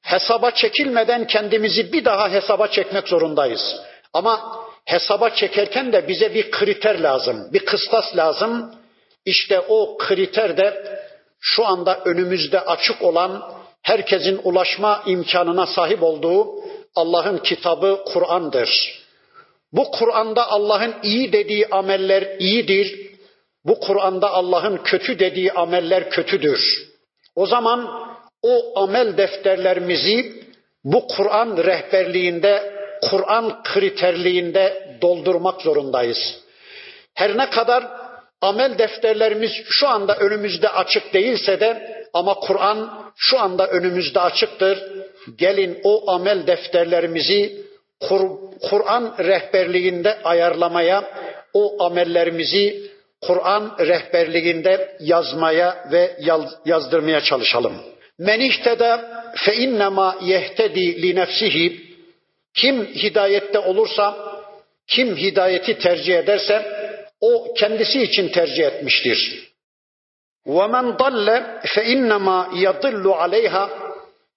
[0.01, 3.75] Hesaba çekilmeden kendimizi bir daha hesaba çekmek zorundayız.
[4.13, 8.75] Ama hesaba çekerken de bize bir kriter lazım, bir kıstas lazım.
[9.25, 10.99] İşte o kriter de
[11.39, 16.47] şu anda önümüzde açık olan, herkesin ulaşma imkanına sahip olduğu
[16.95, 19.01] Allah'ın kitabı Kur'an'dır.
[19.73, 23.10] Bu Kur'an'da Allah'ın iyi dediği ameller iyidir.
[23.65, 26.59] Bu Kur'an'da Allah'ın kötü dediği ameller kötüdür.
[27.35, 27.89] O zaman
[28.41, 30.43] o amel defterlerimizi
[30.83, 32.73] bu Kur'an rehberliğinde,
[33.09, 36.17] Kur'an kriterliğinde doldurmak zorundayız.
[37.13, 37.87] Her ne kadar
[38.41, 44.83] amel defterlerimiz şu anda önümüzde açık değilse de ama Kur'an şu anda önümüzde açıktır.
[45.37, 47.61] Gelin o amel defterlerimizi
[48.69, 51.03] Kur'an rehberliğinde ayarlamaya,
[51.53, 56.16] o amellerimizi Kur'an rehberliğinde yazmaya ve
[56.64, 57.82] yazdırmaya çalışalım.
[58.18, 61.86] Men ihteda fe innema yehtedi li nefsihi
[62.54, 64.16] kim hidayette olursa,
[64.86, 66.62] kim hidayeti tercih ederse
[67.20, 69.46] o kendisi için tercih etmiştir.
[70.46, 71.28] وَمَنْ ضَلَّ
[71.74, 73.68] فَاِنَّمَا يَضِلُّ عَلَيْهَا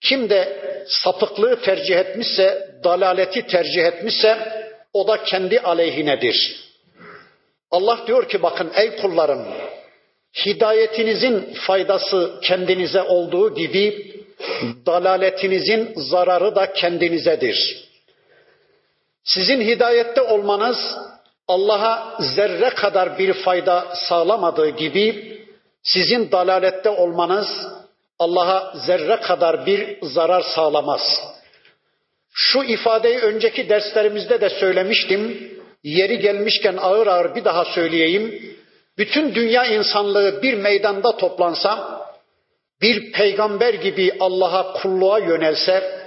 [0.01, 0.41] Kim de
[0.87, 4.37] sapıklığı tercih etmişse, dalaleti tercih etmişse
[4.93, 6.62] o da kendi aleyhinedir.
[7.74, 9.46] Allah diyor ki bakın ey kullarım
[10.46, 14.14] hidayetinizin faydası kendinize olduğu gibi
[14.86, 17.88] dalaletinizin zararı da kendinizedir.
[19.24, 20.96] Sizin hidayette olmanız
[21.48, 25.38] Allah'a zerre kadar bir fayda sağlamadığı gibi
[25.82, 27.48] sizin dalalette olmanız
[28.18, 31.20] Allah'a zerre kadar bir zarar sağlamaz.
[32.32, 35.50] Şu ifadeyi önceki derslerimizde de söylemiştim.
[35.84, 38.54] Yeri gelmişken ağır ağır bir daha söyleyeyim.
[38.98, 42.04] Bütün dünya insanlığı bir meydanda toplansa,
[42.82, 46.04] bir peygamber gibi Allah'a kulluğa yönelse,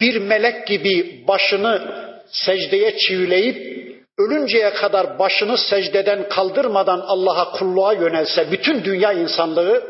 [0.00, 3.72] bir melek gibi başını secdeye çivileyip
[4.18, 9.84] ölünceye kadar başını secdeden kaldırmadan Allah'a kulluğa yönelse bütün dünya insanlığı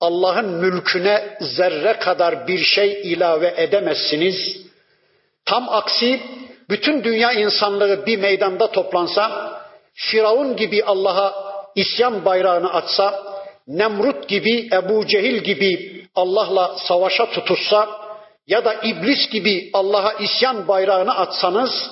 [0.00, 4.56] Allah'ın mülküne zerre kadar bir şey ilave edemezsiniz.
[5.44, 6.20] Tam aksi
[6.72, 9.52] bütün dünya insanlığı bir meydanda toplansa,
[9.94, 11.34] Firavun gibi Allah'a
[11.74, 13.22] isyan bayrağını atsa,
[13.66, 17.88] Nemrut gibi, Ebu Cehil gibi Allah'la savaşa tutuşsa
[18.46, 21.90] ya da iblis gibi Allah'a isyan bayrağını atsanız,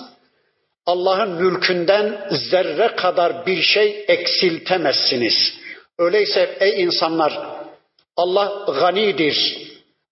[0.87, 5.35] Allah'ın mülkünden zerre kadar bir şey eksiltemezsiniz.
[5.99, 7.41] Öyleyse ey insanlar
[8.17, 9.59] Allah ganidir.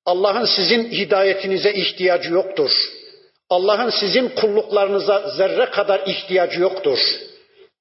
[0.07, 2.71] Allah'ın sizin hidayetinize ihtiyacı yoktur.
[3.50, 7.00] Allah'ın sizin kulluklarınıza zerre kadar ihtiyacı yoktur.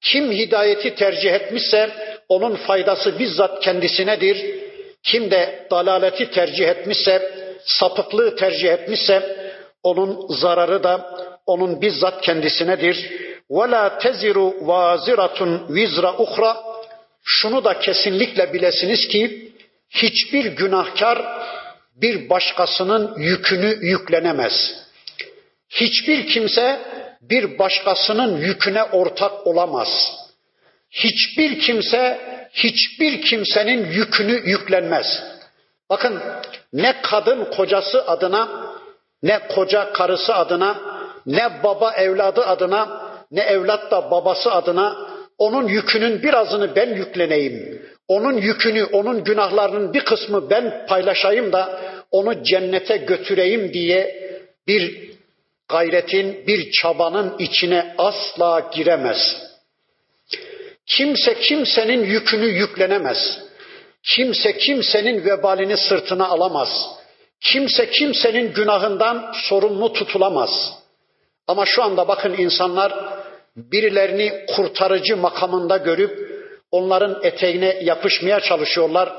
[0.01, 1.89] Kim hidayeti tercih etmişse
[2.29, 4.45] onun faydası bizzat kendisinedir.
[5.03, 7.31] Kim de dalaleti tercih etmişse,
[7.65, 9.37] sapıklığı tercih etmişse
[9.83, 13.23] onun zararı da onun bizzat kendisinedir.
[13.49, 16.57] وَلَا teziru vaziratun vizra uhra.
[17.23, 19.51] Şunu da kesinlikle bilesiniz ki
[19.89, 21.21] hiçbir günahkar
[21.95, 24.83] bir başkasının yükünü yüklenemez.
[25.70, 26.80] Hiçbir kimse
[27.20, 29.88] bir başkasının yüküne ortak olamaz.
[30.90, 32.20] Hiçbir kimse
[32.52, 35.22] hiçbir kimsenin yükünü yüklenmez.
[35.90, 36.22] Bakın
[36.72, 38.72] ne kadın kocası adına,
[39.22, 40.80] ne koca karısı adına,
[41.26, 47.82] ne baba evladı adına, ne evlat da babası adına onun yükünün birazını ben yükleneyim.
[48.08, 54.28] Onun yükünü, onun günahlarının bir kısmı ben paylaşayım da onu cennete götüreyim diye
[54.66, 55.08] bir
[55.68, 59.48] gayretin, bir çabanın içine asla giremez.
[60.86, 63.38] Kimse kimsenin yükünü yüklenemez.
[64.02, 66.68] Kimse kimsenin vebalini sırtına alamaz.
[67.40, 70.72] Kimse kimsenin günahından sorumlu tutulamaz.
[71.46, 72.92] Ama şu anda bakın insanlar
[73.56, 76.28] birilerini kurtarıcı makamında görüp
[76.70, 79.12] onların eteğine yapışmaya çalışıyorlar.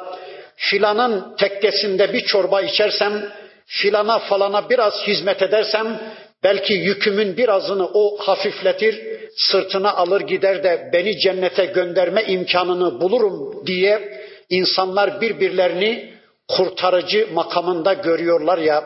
[0.55, 3.33] Filanın tekkesinde bir çorba içersem,
[3.65, 5.99] filana falana biraz hizmet edersem
[6.43, 9.01] belki yükümün birazını o hafifletir,
[9.35, 16.13] sırtına alır gider de beni cennete gönderme imkanını bulurum diye insanlar birbirlerini
[16.47, 18.83] kurtarıcı makamında görüyorlar ya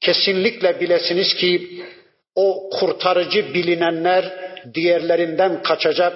[0.00, 1.82] kesinlikle bilesiniz ki
[2.34, 6.12] o kurtarıcı bilinenler diğerlerinden kaçacak,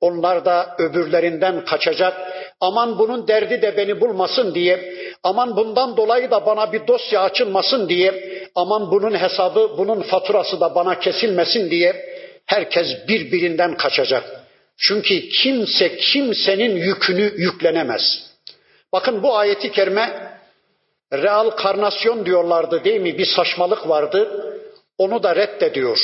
[0.00, 2.14] onlar da öbürlerinden kaçacak.
[2.60, 7.88] Aman bunun derdi de beni bulmasın diye, aman bundan dolayı da bana bir dosya açılmasın
[7.88, 12.06] diye, aman bunun hesabı, bunun faturası da bana kesilmesin diye
[12.46, 14.24] herkes birbirinden kaçacak.
[14.78, 18.30] Çünkü kimse kimsenin yükünü yüklenemez.
[18.92, 20.32] Bakın bu ayeti kerime
[21.12, 23.18] real karnasyon diyorlardı değil mi?
[23.18, 24.46] Bir saçmalık vardı.
[24.98, 25.98] Onu da reddediyor.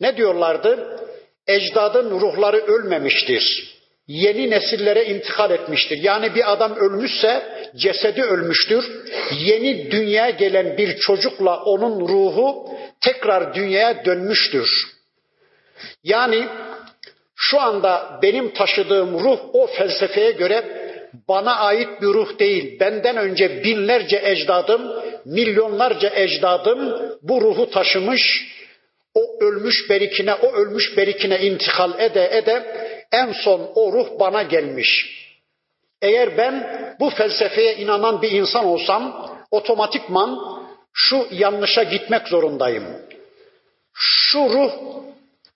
[0.00, 0.98] Ne diyorlardı?
[1.46, 3.74] ecdadın ruhları ölmemiştir.
[4.12, 5.98] Yeni nesillere intikal etmiştir.
[6.02, 7.42] Yani bir adam ölmüşse
[7.76, 8.84] cesedi ölmüştür.
[9.38, 12.68] Yeni dünyaya gelen bir çocukla onun ruhu
[13.00, 14.68] tekrar dünyaya dönmüştür.
[16.04, 16.48] Yani
[17.36, 20.64] şu anda benim taşıdığım ruh o felsefeye göre
[21.28, 22.80] bana ait bir ruh değil.
[22.80, 24.92] Benden önce binlerce ecdadım,
[25.24, 28.52] milyonlarca ecdadım bu ruhu taşımış,
[29.14, 35.22] o ölmüş berikine, o ölmüş berikine intikal ede ede en son o ruh bana gelmiş.
[36.02, 40.38] Eğer ben bu felsefeye inanan bir insan olsam otomatikman
[40.92, 42.84] şu yanlışa gitmek zorundayım.
[43.94, 44.72] Şu ruh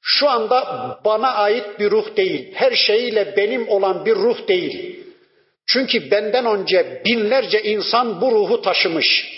[0.03, 2.55] şu anda bana ait bir ruh değil.
[2.55, 5.01] Her şeyiyle benim olan bir ruh değil.
[5.67, 9.37] Çünkü benden önce binlerce insan bu ruhu taşımış.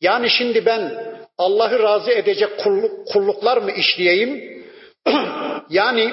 [0.00, 4.62] Yani şimdi ben Allah'ı razı edecek kulluk, kulluklar mı işleyeyim?
[5.70, 6.12] yani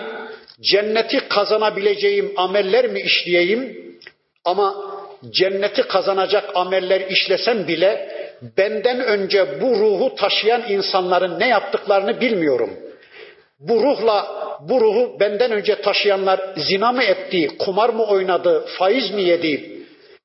[0.61, 3.89] cenneti kazanabileceğim ameller mi işleyeyim?
[4.45, 4.75] Ama
[5.29, 8.09] cenneti kazanacak ameller işlesem bile
[8.57, 12.69] benden önce bu ruhu taşıyan insanların ne yaptıklarını bilmiyorum.
[13.59, 14.27] Bu ruhla
[14.69, 19.81] bu ruhu benden önce taşıyanlar zina mı etti, kumar mı oynadı, faiz mi yedi,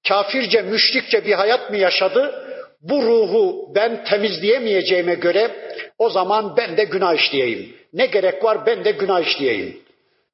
[0.09, 2.45] kafirce, müşrikçe bir hayat mı yaşadı?
[2.85, 5.51] bu ruhu ben temizleyemeyeceğime göre
[5.99, 7.77] o zaman ben de günah işleyeyim.
[7.93, 9.81] Ne gerek var ben de günah işleyeyim.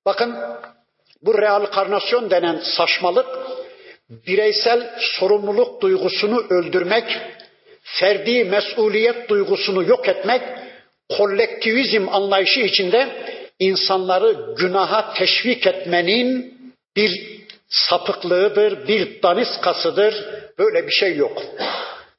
[0.07, 0.37] Bakın
[1.23, 3.27] bu reenkarnasyon denen saçmalık
[4.11, 7.19] bireysel sorumluluk duygusunu öldürmek,
[7.83, 10.43] ferdi mesuliyet duygusunu yok etmek,
[11.09, 13.09] kolektivizm anlayışı içinde
[13.59, 16.55] insanları günaha teşvik etmenin
[16.97, 20.25] bir sapıklığıdır, bir daniskasıdır.
[20.59, 21.43] Böyle bir şey yok.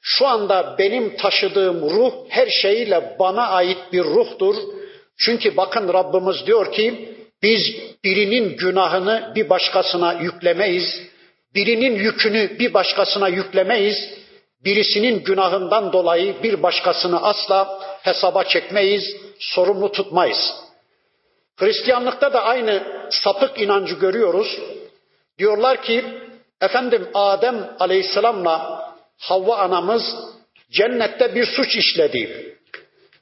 [0.01, 4.55] Şu anda benim taşıdığım ruh her şeyiyle bana ait bir ruhtur.
[5.17, 11.01] Çünkü bakın Rabbimiz diyor ki biz birinin günahını bir başkasına yüklemeyiz.
[11.55, 13.97] Birinin yükünü bir başkasına yüklemeyiz.
[14.65, 19.03] Birisinin günahından dolayı bir başkasını asla hesaba çekmeyiz,
[19.39, 20.53] sorumlu tutmayız.
[21.57, 24.59] Hristiyanlıkta da aynı sapık inancı görüyoruz.
[25.37, 26.05] Diyorlar ki
[26.61, 28.81] efendim Adem Aleyhisselam'la
[29.17, 30.15] Havva anamız
[30.71, 32.55] cennette bir suç işledi.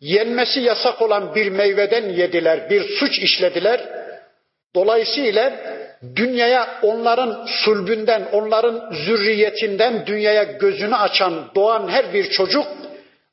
[0.01, 3.98] Yenmesi yasak olan bir meyveden yediler, bir suç işlediler.
[4.75, 5.53] Dolayısıyla
[6.15, 12.65] dünyaya onların sulbünden, onların zürriyetinden dünyaya gözünü açan, doğan her bir çocuk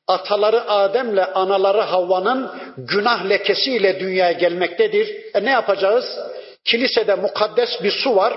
[0.07, 5.15] ataları Adem'le anaları Havva'nın günah lekesiyle dünyaya gelmektedir.
[5.33, 6.19] E ne yapacağız?
[6.65, 8.33] Kilisede mukaddes bir su var.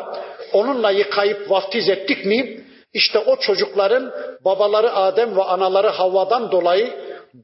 [0.53, 2.61] Onunla yıkayıp vaftiz ettik mi?
[2.93, 4.13] İşte o çocukların
[4.45, 6.91] babaları Adem ve anaları Havva'dan dolayı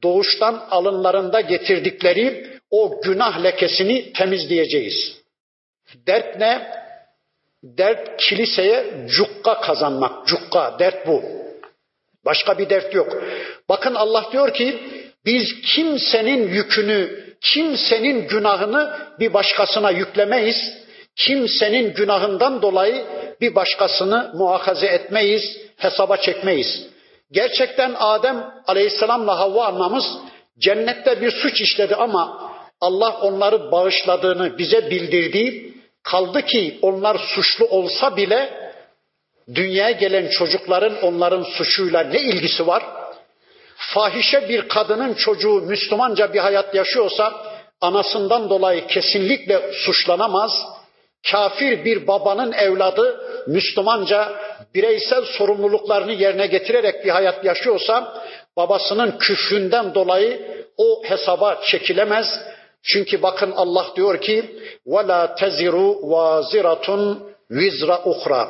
[0.02, 5.16] doğuştan alınlarında getirdikleri o günah lekesini temizleyeceğiz.
[5.95, 6.70] Dert ne?
[7.62, 10.26] Dert kiliseye cukka kazanmak.
[10.26, 11.22] Cukka, dert bu.
[12.24, 13.22] Başka bir dert yok.
[13.68, 14.80] Bakın Allah diyor ki
[15.24, 20.87] biz kimsenin yükünü, kimsenin günahını bir başkasına yüklemeyiz.
[21.16, 23.05] Kimsenin günahından dolayı
[23.41, 25.43] bir başkasını muhakaze etmeyiz,
[25.76, 26.87] hesaba çekmeyiz.
[27.32, 30.05] Gerçekten Adem Aleyhisselam'la Havva annamız
[30.59, 35.72] cennette bir suç işledi ama Allah onları bağışladığını bize bildirdi.
[36.07, 38.72] Kaldı ki onlar suçlu olsa bile
[39.54, 42.82] dünyaya gelen çocukların onların suçuyla ne ilgisi var?
[43.76, 47.32] Fahişe bir kadının çocuğu Müslümanca bir hayat yaşıyorsa
[47.80, 50.62] anasından dolayı kesinlikle suçlanamaz.
[51.30, 54.32] Kafir bir babanın evladı Müslümanca
[54.74, 58.24] bireysel sorumluluklarını yerine getirerek bir hayat yaşıyorsa
[58.57, 62.26] babasının küfründen dolayı o hesaba çekilemez.
[62.87, 68.49] Çünkü bakın Allah diyor ki وَلَا teziru vaziratun vizra uhra.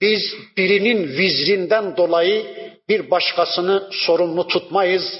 [0.00, 2.46] Biz birinin vizrinden dolayı
[2.88, 5.18] bir başkasını sorumlu tutmayız.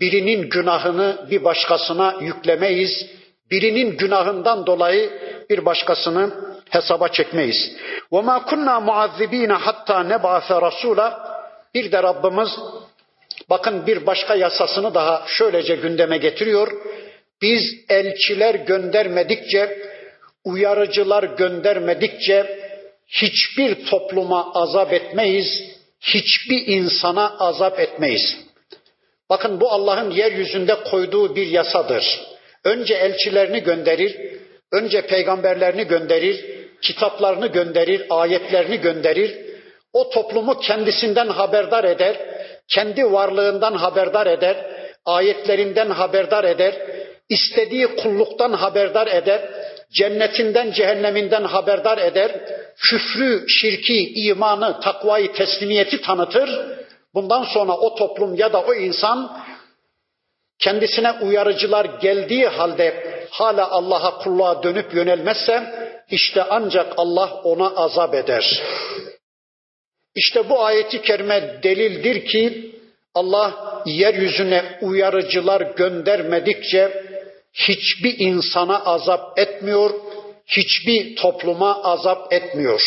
[0.00, 3.06] Birinin günahını bir başkasına yüklemeyiz.
[3.50, 5.10] Birinin günahından dolayı
[5.50, 6.30] bir başkasını
[6.70, 7.72] hesaba çekmeyiz.
[8.12, 11.12] وَمَا كُنَّا مُعَذِّب۪ينَ hatta نَبْعَثَ رَسُولًا
[11.74, 12.50] Bir de Rabbimiz
[13.50, 16.72] bakın bir başka yasasını daha şöylece gündeme getiriyor.
[17.42, 19.78] Biz elçiler göndermedikçe,
[20.44, 22.66] uyarıcılar göndermedikçe
[23.08, 25.62] hiçbir topluma azap etmeyiz,
[26.00, 28.36] hiçbir insana azap etmeyiz.
[29.30, 32.20] Bakın bu Allah'ın yeryüzünde koyduğu bir yasadır.
[32.64, 34.16] Önce elçilerini gönderir,
[34.72, 36.44] önce peygamberlerini gönderir,
[36.82, 39.36] kitaplarını gönderir, ayetlerini gönderir.
[39.92, 42.16] O toplumu kendisinden haberdar eder,
[42.68, 44.56] kendi varlığından haberdar eder,
[45.04, 46.74] ayetlerinden haberdar eder,
[47.28, 49.50] istediği kulluktan haberdar eder,
[49.92, 52.32] cennetinden cehenneminden haberdar eder,
[52.76, 56.50] küfrü, şirki, imanı, takvayı, teslimiyeti tanıtır.
[57.14, 59.42] Bundan sonra o toplum ya da o insan
[60.58, 65.62] kendisine uyarıcılar geldiği halde hala Allah'a kulluğa dönüp yönelmezse
[66.10, 68.62] işte ancak Allah ona azap eder.
[70.14, 72.72] İşte bu ayeti kerime delildir ki
[73.14, 77.05] Allah yeryüzüne uyarıcılar göndermedikçe
[77.56, 79.90] hiçbir insana azap etmiyor,
[80.46, 82.82] hiçbir topluma azap etmiyor.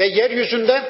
[0.00, 0.82] Ve yeryüzünde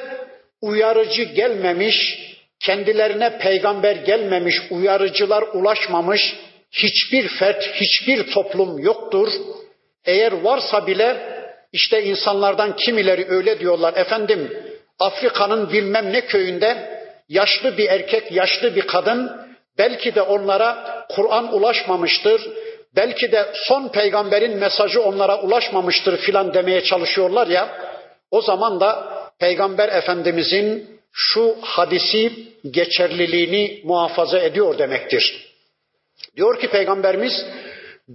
[0.60, 2.18] uyarıcı gelmemiş,
[2.60, 6.36] kendilerine peygamber gelmemiş, uyarıcılar ulaşmamış
[6.72, 9.32] hiçbir fert, hiçbir toplum yoktur.
[10.04, 11.36] Eğer varsa bile
[11.72, 13.94] işte insanlardan kimileri öyle diyorlar.
[13.96, 14.62] Efendim
[14.98, 19.46] Afrika'nın bilmem ne köyünde yaşlı bir erkek, yaşlı bir kadın
[19.78, 22.48] belki de onlara Kur'an ulaşmamıştır.
[22.96, 27.68] Belki de son peygamberin mesajı onlara ulaşmamıştır filan demeye çalışıyorlar ya.
[28.30, 29.08] O zaman da
[29.38, 32.32] peygamber efendimizin şu hadisi
[32.70, 35.52] geçerliliğini muhafaza ediyor demektir.
[36.36, 37.46] Diyor ki peygamberimiz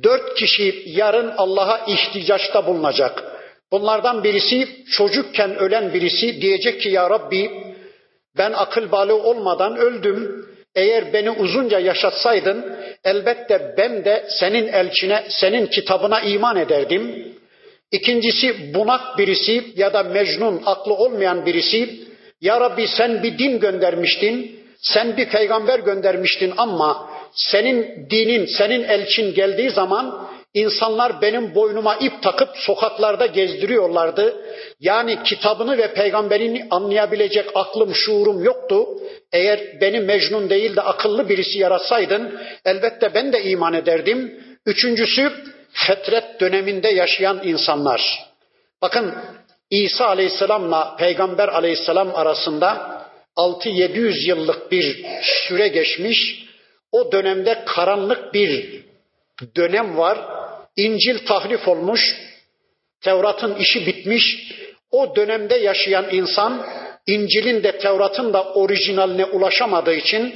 [0.04, 3.24] dört kişi yarın Allah'a ihtiyaçta bulunacak.
[3.72, 7.52] Bunlardan birisi çocukken ölen birisi diyecek ki ya Rabbi
[8.38, 10.51] ben akıl balığı olmadan öldüm.
[10.76, 17.34] Eğer beni uzunca yaşatsaydın elbette ben de senin elçine, senin kitabına iman ederdim.
[17.92, 21.90] İkincisi bunak birisi ya da mecnun, aklı olmayan birisi.
[22.42, 29.34] Ya Rabbi sen bir din göndermiştin, sen bir peygamber göndermiştin ama senin dinin, senin elçin
[29.34, 34.46] geldiği zaman insanlar benim boynuma ip takıp sokaklarda gezdiriyorlardı.
[34.80, 38.88] Yani kitabını ve peygamberini anlayabilecek aklım, şuurum yoktu.
[39.32, 44.44] Eğer beni mecnun değil de akıllı birisi yaratsaydın elbette ben de iman ederdim.
[44.66, 45.32] Üçüncüsü
[45.74, 48.32] fetret döneminde yaşayan insanlar.
[48.82, 49.16] Bakın
[49.70, 53.02] İsa aleyhisselamla peygamber aleyhisselam arasında
[53.38, 56.46] 6-700 yıllık bir süre geçmiş.
[56.92, 58.82] O dönemde karanlık bir
[59.56, 60.41] dönem var.
[60.76, 62.16] İncil tahrif olmuş.
[63.02, 64.52] Tevrat'ın işi bitmiş.
[64.92, 66.66] O dönemde yaşayan insan
[67.08, 70.36] İncil'in de Tevrat'ın da orijinaline ulaşamadığı için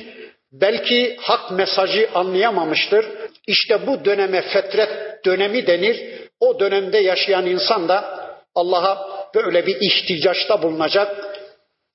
[0.52, 3.06] belki hak mesajı anlayamamıştır.
[3.48, 4.90] İşte bu döneme fetret
[5.26, 6.02] dönemi denir.
[6.40, 8.26] O dönemde yaşayan insan da
[8.56, 11.38] Allah'a böyle bir ihtiyaçta bulunacak.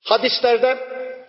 [0.03, 0.77] Hadislerde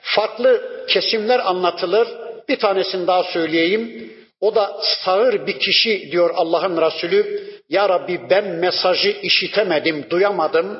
[0.01, 2.09] farklı kesimler anlatılır.
[2.49, 4.13] Bir tanesini daha söyleyeyim.
[4.43, 7.49] O da sağır bir kişi diyor Allah'ın Resulü.
[7.69, 10.79] Ya Rabbi ben mesajı işitemedim, duyamadım.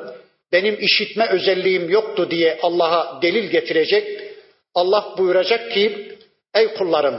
[0.51, 4.21] Benim işitme özelliğim yoktu diye Allah'a delil getirecek.
[4.75, 6.17] Allah buyuracak ki
[6.55, 7.15] ey kullarım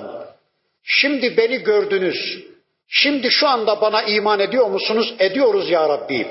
[0.85, 2.45] şimdi beni gördünüz.
[2.89, 5.15] Şimdi şu anda bana iman ediyor musunuz?
[5.19, 6.27] Ediyoruz ya Rabbi.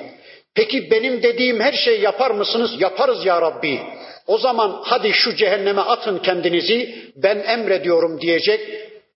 [0.55, 2.71] Peki benim dediğim her şeyi yapar mısınız?
[2.81, 3.79] Yaparız ya Rabbi.
[4.27, 8.61] O zaman hadi şu cehenneme atın kendinizi ben emrediyorum diyecek.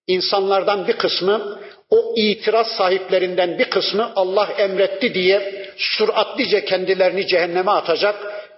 [0.08, 8.16] İnsanlardan bir kısmı o itiraz sahiplerinden bir kısmı Allah emretti diye süratlice kendilerini cehenneme atacak.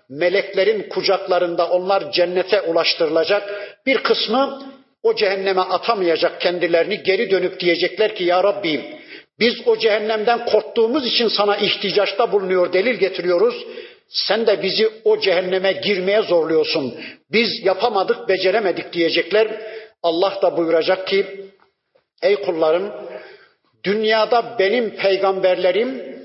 [0.09, 3.77] Meleklerin kucaklarında onlar cennete ulaştırılacak.
[3.85, 4.63] Bir kısmı
[5.03, 8.99] o cehenneme atamayacak kendilerini geri dönüp diyecekler ki ya Rabbi
[9.39, 13.65] biz o cehennemden korktuğumuz için sana ihtiyaçta bulunuyor, delil getiriyoruz.
[14.09, 16.95] Sen de bizi o cehenneme girmeye zorluyorsun.
[17.31, 19.47] Biz yapamadık, beceremedik diyecekler.
[20.03, 21.45] Allah da buyuracak ki
[22.21, 22.93] ey kullarım
[23.83, 26.19] dünyada benim peygamberlerim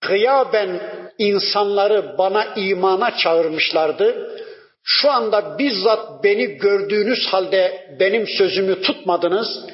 [0.00, 0.80] gıyaben
[1.18, 4.36] insanları bana imana çağırmışlardı.
[4.84, 9.66] Şu anda bizzat beni gördüğünüz halde benim sözümü tutmadınız.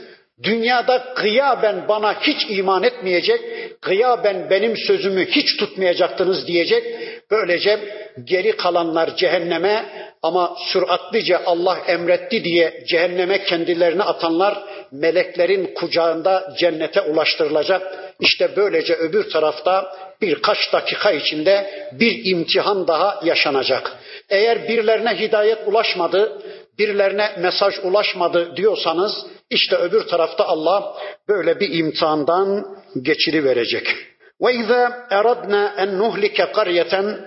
[0.42, 3.40] Dünyada gıyaben bana hiç iman etmeyecek,
[3.82, 6.84] gıyaben benim sözümü hiç tutmayacaktınız diyecek.
[7.32, 7.80] Böylece
[8.24, 9.84] geri kalanlar cehenneme
[10.22, 18.12] ama süratlice Allah emretti diye cehenneme kendilerini atanlar meleklerin kucağında cennete ulaştırılacak.
[18.20, 23.92] İşte böylece öbür tarafta birkaç dakika içinde bir imtihan daha yaşanacak.
[24.30, 26.42] Eğer birilerine hidayet ulaşmadı,
[26.78, 30.94] birilerine mesaj ulaşmadı diyorsanız işte öbür tarafta Allah
[31.28, 32.64] böyle bir imtihandan
[33.02, 34.11] geçiri verecek.
[34.50, 37.20] İzâ eradna en nuhlike qaryeten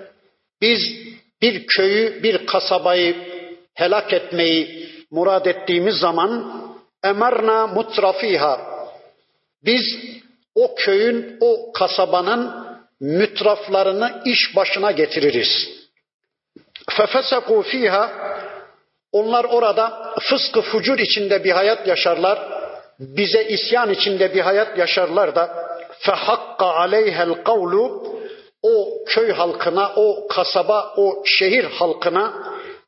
[0.61, 0.79] biz
[1.41, 3.15] bir köyü, bir kasabayı
[3.73, 6.31] helak etmeyi murad ettiğimiz zaman
[7.03, 8.75] emerna mutrafiha
[9.65, 9.97] biz
[10.55, 12.65] o köyün, o kasabanın
[12.99, 15.69] mütraflarını iş başına getiririz.
[16.89, 18.11] Fefeseku fiha
[19.11, 22.39] onlar orada fıskı fucur içinde bir hayat yaşarlar.
[22.99, 25.65] Bize isyan içinde bir hayat yaşarlar da
[25.99, 28.15] fehakka aleyhel kavlu
[28.61, 32.33] o köy halkına, o kasaba, o şehir halkına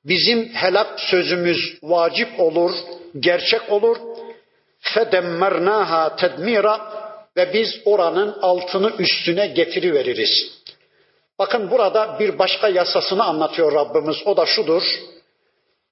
[0.05, 2.71] bizim helak sözümüz vacip olur,
[3.19, 3.97] gerçek olur.
[4.79, 6.91] Fedemmernaha tedmira
[7.37, 10.57] ve biz oranın altını üstüne getiriveririz.
[11.39, 14.17] Bakın burada bir başka yasasını anlatıyor Rabbimiz.
[14.25, 14.83] O da şudur.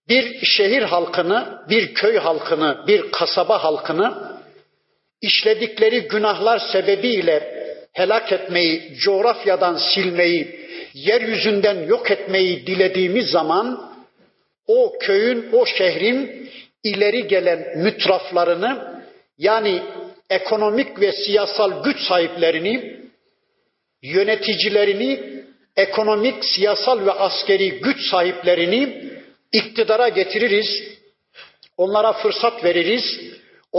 [0.10, 4.35] Bir şehir halkını, bir köy halkını, bir kasaba halkını
[5.22, 7.56] işledikleri günahlar sebebiyle
[7.94, 10.60] helak etmeyi, coğrafyadan silmeyi,
[10.94, 13.96] yeryüzünden yok etmeyi dilediğimiz zaman
[14.68, 16.50] o köyün, o şehrin
[16.84, 19.02] ileri gelen mütraflarını
[19.38, 19.82] yani
[20.30, 22.96] ekonomik ve siyasal güç sahiplerini,
[24.04, 25.20] yöneticilerini,
[25.76, 29.12] ekonomik, siyasal ve askeri güç sahiplerini
[29.52, 30.84] iktidara getiririz.
[31.78, 33.20] Onlara fırsat veririz.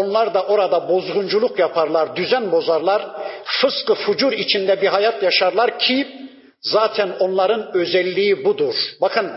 [0.00, 3.02] Onlar da orada bozgunculuk yaparlar, düzen bozarlar.
[3.44, 6.06] Fıskı fucur içinde bir hayat yaşarlar ki
[6.60, 8.74] zaten onların özelliği budur.
[9.00, 9.32] Bakın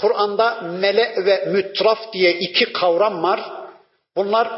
[0.00, 3.40] Kur'an'da mele ve mütraf diye iki kavram var.
[4.16, 4.48] Bunlar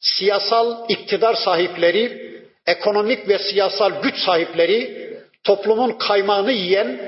[0.00, 2.32] siyasal iktidar sahipleri,
[2.66, 5.10] ekonomik ve siyasal güç sahipleri,
[5.44, 7.00] toplumun kaymağını yiyen,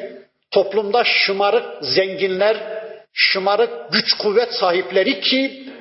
[0.51, 2.57] toplumda şımarık zenginler,
[3.13, 5.72] şımarık güç kuvvet sahipleri ki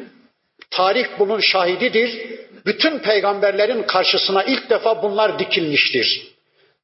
[0.72, 2.22] tarih bunun şahididir.
[2.66, 6.32] Bütün peygamberlerin karşısına ilk defa bunlar dikilmiştir.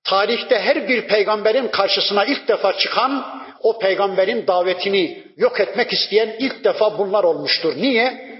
[0.04, 6.64] Tarihte her bir peygamberin karşısına ilk defa çıkan o peygamberin davetini yok etmek isteyen ilk
[6.64, 7.74] defa bunlar olmuştur.
[7.78, 8.38] Niye?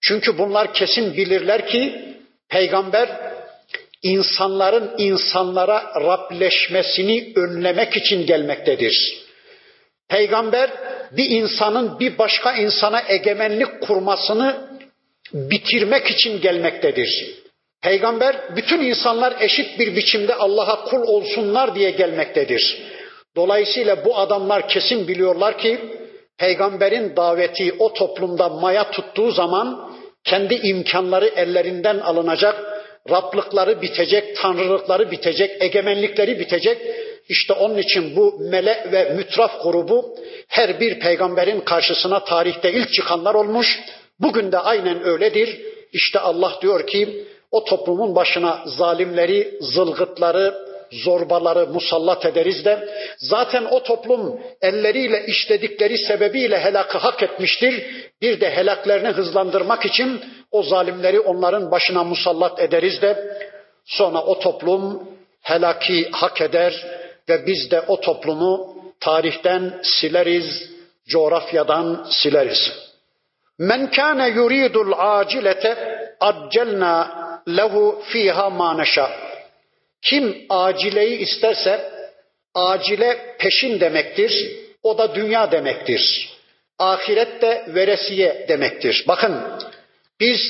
[0.00, 2.14] Çünkü bunlar kesin bilirler ki
[2.48, 3.08] peygamber
[4.02, 9.24] insanların insanlara Rableşmesini önlemek için gelmektedir.
[10.08, 10.70] Peygamber
[11.12, 14.56] bir insanın bir başka insana egemenlik kurmasını
[15.32, 17.34] bitirmek için gelmektedir.
[17.82, 22.82] Peygamber bütün insanlar eşit bir biçimde Allah'a kul olsunlar diye gelmektedir.
[23.36, 25.78] Dolayısıyla bu adamlar kesin biliyorlar ki
[26.38, 29.94] peygamberin daveti o toplumda maya tuttuğu zaman
[30.24, 32.74] kendi imkanları ellerinden alınacak,
[33.10, 36.78] Rablıkları bitecek, tanrılıkları bitecek, egemenlikleri bitecek.
[37.28, 40.16] İşte onun için bu mele ve mütraf grubu
[40.48, 43.80] her bir peygamberin karşısına tarihte ilk çıkanlar olmuş.
[44.20, 45.60] Bugün de aynen öyledir.
[45.92, 50.54] İşte Allah diyor ki o toplumun başına zalimleri, zılgıtları,
[50.92, 57.86] zorbaları musallat ederiz de zaten o toplum elleriyle işledikleri sebebiyle helakı hak etmiştir.
[58.22, 60.20] Bir de helaklerini hızlandırmak için
[60.50, 63.38] o zalimleri onların başına musallat ederiz de
[63.84, 65.08] sonra o toplum
[65.42, 70.70] helaki hak eder ve biz de o toplumu tarihten sileriz,
[71.08, 72.72] coğrafyadan sileriz.
[73.58, 75.76] Men kana yuridul acilete
[76.20, 76.96] accelna
[77.48, 78.84] lehu fiha ma.
[80.02, 81.90] Kim acileyi isterse
[82.54, 84.56] acile peşin demektir.
[84.82, 86.30] O da dünya demektir.
[86.78, 89.04] Ahiret de veresiye demektir.
[89.08, 89.42] Bakın
[90.20, 90.40] biz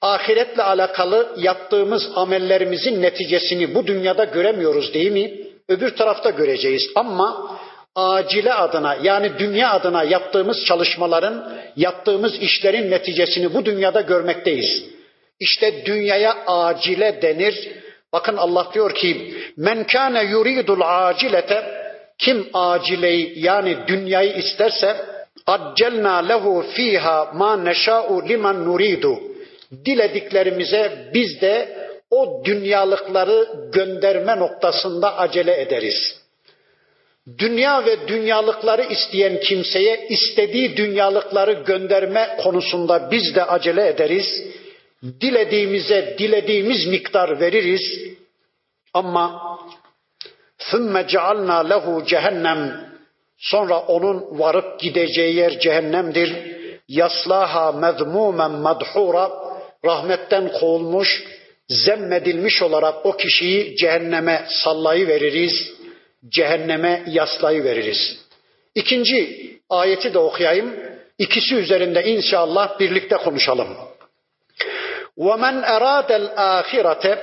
[0.00, 5.51] ahiretle alakalı yaptığımız amellerimizin neticesini bu dünyada göremiyoruz değil mi?
[5.68, 7.58] Öbür tarafta göreceğiz ama
[7.94, 14.84] acile adına yani dünya adına yaptığımız çalışmaların, yaptığımız işlerin neticesini bu dünyada görmekteyiz.
[15.40, 17.68] İşte dünyaya acile denir.
[18.12, 21.82] Bakın Allah diyor ki men kana yuridul acilete
[22.18, 24.96] kim acileyi yani dünyayı isterse
[25.46, 29.20] accelna lehu fiha ma neşa'u liman nuridu.
[29.84, 36.17] Dilediklerimize biz de o dünyalıkları gönderme noktasında acele ederiz.
[37.37, 44.43] Dünya ve dünyalıkları isteyen kimseye istediği dünyalıkları gönderme konusunda biz de acele ederiz
[45.03, 48.17] dilediğimize dilediğimiz miktar veririz
[48.93, 49.41] ama
[50.59, 52.87] ثُمَّ جَعَلْنَا lehu cehennem
[53.37, 56.57] sonra onun varıp gideceği yer cehennemdir.
[56.87, 59.31] Yaslaha mezmumen madhura
[59.85, 61.23] rahmetten kovulmuş,
[61.71, 65.71] zemmedilmiş olarak o kişiyi cehenneme sallayı veririz.
[66.29, 68.17] Cehenneme yaslayı veririz.
[68.75, 69.37] İkinci
[69.69, 70.75] ayeti de okuyayım.
[71.17, 73.67] İkisi üzerinde inşallah birlikte konuşalım.
[75.17, 77.17] وَمَنْ اَرَادَ الْآخِرَةَ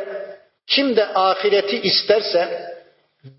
[0.67, 2.75] Kim de ahireti isterse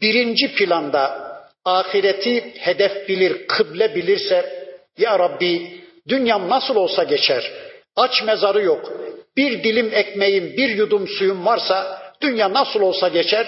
[0.02, 1.26] birinci planda
[1.66, 7.52] ahireti hedef bilir, kıble bilirse ya Rabbi dünyam nasıl olsa geçer.
[7.96, 8.94] Aç mezarı yok.
[9.41, 13.47] bir dilim ekmeğim, bir yudum suyum varsa dünya nasıl olsa geçer.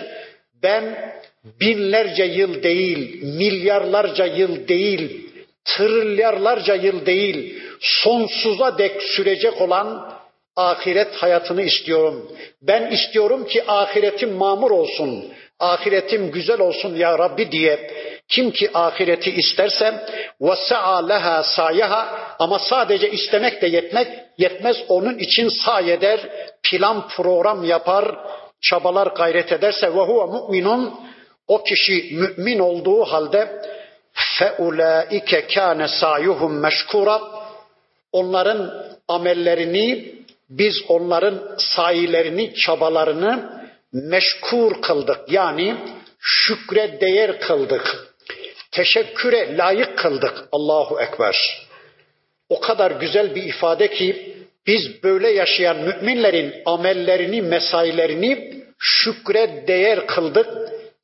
[0.63, 1.13] Ben
[1.61, 5.31] binlerce yıl değil, milyarlarca yıl değil,
[5.65, 10.19] trilyarlarca yıl değil, sonsuza dek sürecek olan
[10.57, 12.33] ahiret hayatını istiyorum.
[12.63, 15.25] Ben istiyorum ki ahiretim mamur olsun,
[15.59, 17.91] ahiretim güzel olsun ya Rabbi diye
[18.33, 19.87] kim ki ahireti isterse
[20.41, 22.03] vasa'a leha sayaha
[22.39, 24.09] ama sadece istemek de yetmek
[24.39, 26.21] yetmez onun için say eder,
[26.63, 28.05] plan program yapar,
[28.61, 31.01] çabalar gayret ederse ve huve mu'minun
[31.49, 33.63] o kişi mümin olduğu halde
[34.13, 37.21] fe ulaike kâne sayuhum meşkura
[38.13, 38.61] onların
[39.09, 40.15] amellerini
[40.51, 43.63] biz onların sayilerini, çabalarını
[43.93, 45.21] meşkur kıldık.
[45.29, 45.77] Yani
[46.21, 48.12] şükre değer kıldık.
[48.73, 50.45] Teşekküre layık kıldık.
[50.53, 51.67] Allahu Ekber.
[52.49, 60.47] O kadar güzel bir ifade ki biz böyle yaşayan müminlerin amellerini, mesailerini şükre değer kıldık,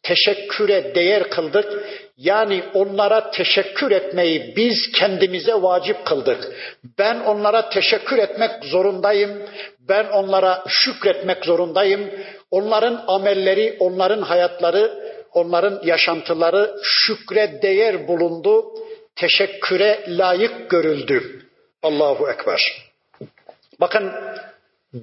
[0.03, 1.85] teşekküre değer kıldık.
[2.17, 6.53] Yani onlara teşekkür etmeyi biz kendimize vacip kıldık.
[6.99, 9.43] Ben onlara teşekkür etmek zorundayım.
[9.89, 12.11] Ben onlara şükretmek zorundayım.
[12.51, 18.65] Onların amelleri, onların hayatları, onların yaşantıları şükre değer bulundu.
[19.17, 21.43] Teşekküre layık görüldü.
[21.83, 22.89] Allahu Ekber.
[23.81, 24.13] Bakın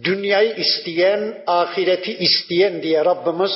[0.03, 3.51] dünyayı isteyen, ahireti isteyen diye Rabbimiz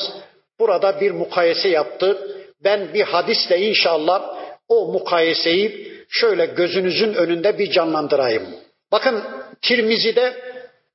[0.60, 2.18] burada bir mukayese yaptı
[2.64, 8.44] ben bir hadisle inşallah o mukayeseyi şöyle gözünüzün önünde bir canlandırayım.
[8.92, 9.24] Bakın
[9.62, 10.34] Tirmizi'de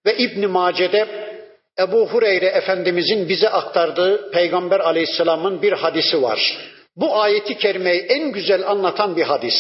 [0.07, 1.34] ve İbn Mace'de
[1.79, 6.59] Ebu Hureyre Efendimizin bize aktardığı Peygamber Aleyhisselam'ın bir hadisi var.
[6.97, 9.55] Bu ayeti kerimeyi en güzel anlatan bir hadis.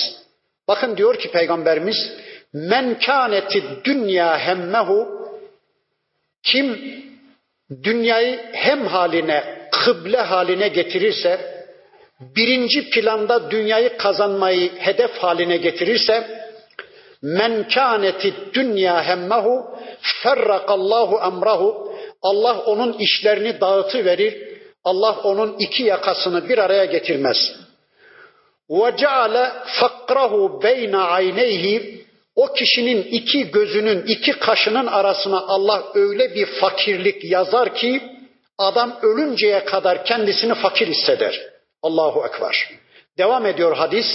[0.68, 2.12] Bakın diyor ki Peygamberimiz
[2.52, 5.08] men kâneti dünya hemmehu
[6.42, 6.94] kim
[7.82, 11.40] dünyayı hem haline, kıble haline getirirse
[12.20, 16.44] birinci planda dünyayı kazanmayı hedef haline getirirse
[17.22, 21.93] men kâneti dünya hemmehu ferrakallahu emrahu
[22.23, 24.49] Allah onun işlerini dağıtı verir.
[24.83, 27.37] Allah onun iki yakasını bir araya getirmez.
[28.69, 36.45] Ve ceale fakrahu beyne ayneyhi o kişinin iki gözünün, iki kaşının arasına Allah öyle bir
[36.45, 38.01] fakirlik yazar ki
[38.57, 41.41] adam ölünceye kadar kendisini fakir hisseder.
[41.83, 42.69] Allahu Ekber.
[43.17, 44.05] Devam ediyor hadis.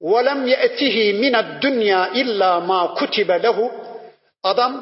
[0.00, 3.70] وَلَمْ يَأْتِهِ مِنَ الدُّنْيَا اِلَّا مَا كُتِبَ لَهُ
[4.42, 4.72] Adam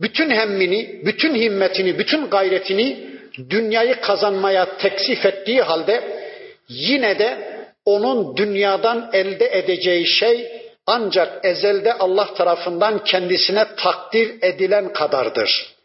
[0.00, 3.08] bütün hemmini, bütün himmetini, bütün gayretini
[3.50, 6.02] dünyayı kazanmaya teksif ettiği halde
[6.68, 10.46] yine de onun dünyadan elde edeceği şey
[10.86, 15.78] ancak ezelde Allah tarafından kendisine takdir edilen kadardır.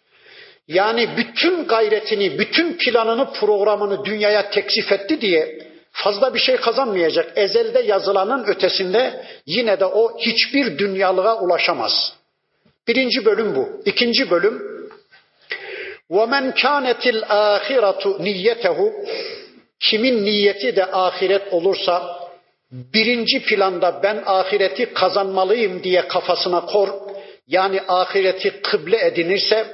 [0.67, 5.59] Yani bütün gayretini, bütün planını, programını dünyaya teksif etti diye
[5.91, 7.31] fazla bir şey kazanmayacak.
[7.35, 12.13] Ezelde yazılanın ötesinde yine de o hiçbir dünyalığa ulaşamaz.
[12.88, 13.82] Birinci bölüm bu.
[13.84, 14.78] İkinci bölüm
[16.10, 18.92] وَمَنْ كَانَتِ الْآخِرَةُ نِيَّتَهُ
[19.80, 22.18] Kimin niyeti de ahiret olursa
[22.72, 26.88] birinci planda ben ahireti kazanmalıyım diye kafasına kor
[27.48, 29.66] yani ahireti kıble edinirse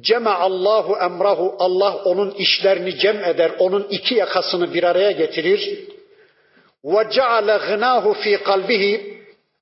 [0.00, 5.88] cema Allahu emrahu Allah onun işlerini cem eder, onun iki yakasını bir araya getirir.
[6.84, 9.19] Ve ceale gınahu fi kalbihi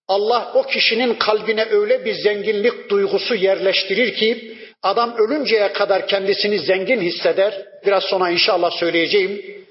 [0.10, 7.01] Allah o kişinin kalbine öyle bir zenginlik duygusu yerleştirir ki adam ölünceye kadar kendisini zengin
[7.01, 7.66] hisseder.
[7.86, 9.66] Biraz sonra inşallah söyleyeceğim.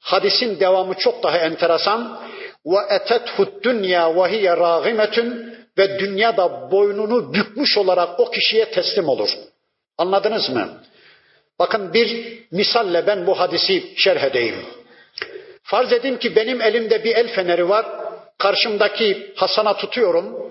[0.00, 2.20] Hadisin devamı çok daha enteresan.
[2.66, 9.08] Ve etethu dünya ve hiye ragimetun ve dünya da boynunu bükmüş olarak o kişiye teslim
[9.08, 9.30] olur.
[9.98, 10.68] Anladınız mı?
[11.58, 14.56] Bakın bir misalle ben bu hadisi şerh edeyim.
[15.62, 17.99] Farz edin ki benim elimde bir el feneri var.
[18.40, 20.50] Karşımdaki Hasan'a tutuyorum.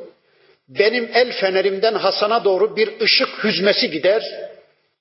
[0.69, 4.23] Benim el fenerimden Hasan'a doğru bir ışık hüzmesi gider.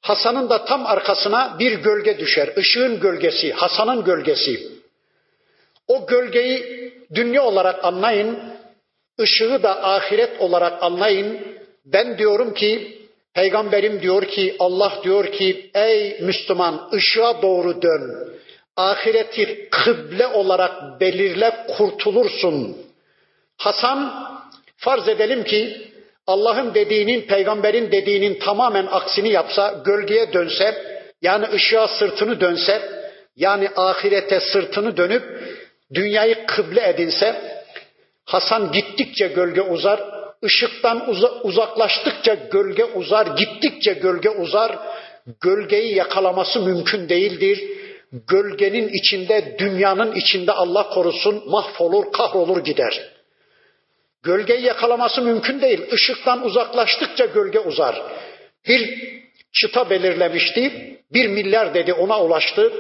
[0.01, 2.49] Hasan'ın da tam arkasına bir gölge düşer.
[2.57, 4.69] Işığın gölgesi, Hasan'ın gölgesi.
[5.89, 8.39] O gölgeyi dünya olarak anlayın,
[9.21, 11.41] ışığı da ahiret olarak anlayın.
[11.85, 12.99] Ben diyorum ki,
[13.35, 18.29] peygamberim diyor ki, Allah diyor ki, ey Müslüman ışığa doğru dön.
[18.79, 22.77] Ahireti kıble olarak belirle kurtulursun.
[23.57, 24.29] Hasan
[24.77, 25.91] farz edelim ki
[26.27, 30.75] Allah'ın dediğinin, peygamberin dediğinin tamamen aksini yapsa, gölgeye dönse,
[31.23, 32.83] yani ışığa sırtını dönse,
[33.37, 35.23] yani ahirete sırtını dönüp
[35.95, 37.59] dünyayı kıble edinse,
[38.25, 40.01] Hasan gittikçe gölge uzar,
[40.45, 41.09] ışıktan
[41.43, 44.79] uzaklaştıkça gölge uzar, gittikçe gölge uzar,
[45.41, 47.78] gölgeyi yakalaması mümkün değildir.
[48.13, 53.19] Gölgenin içinde, dünyanın içinde Allah korusun mahvolur, kahrolur gider.''
[54.23, 55.81] Gölgeyi yakalaması mümkün değil.
[55.93, 58.03] Işıktan uzaklaştıkça gölge uzar.
[58.69, 58.99] Bir
[59.53, 60.73] çıta belirlemişti.
[61.13, 62.73] Bir milyar dedi ona ulaştı.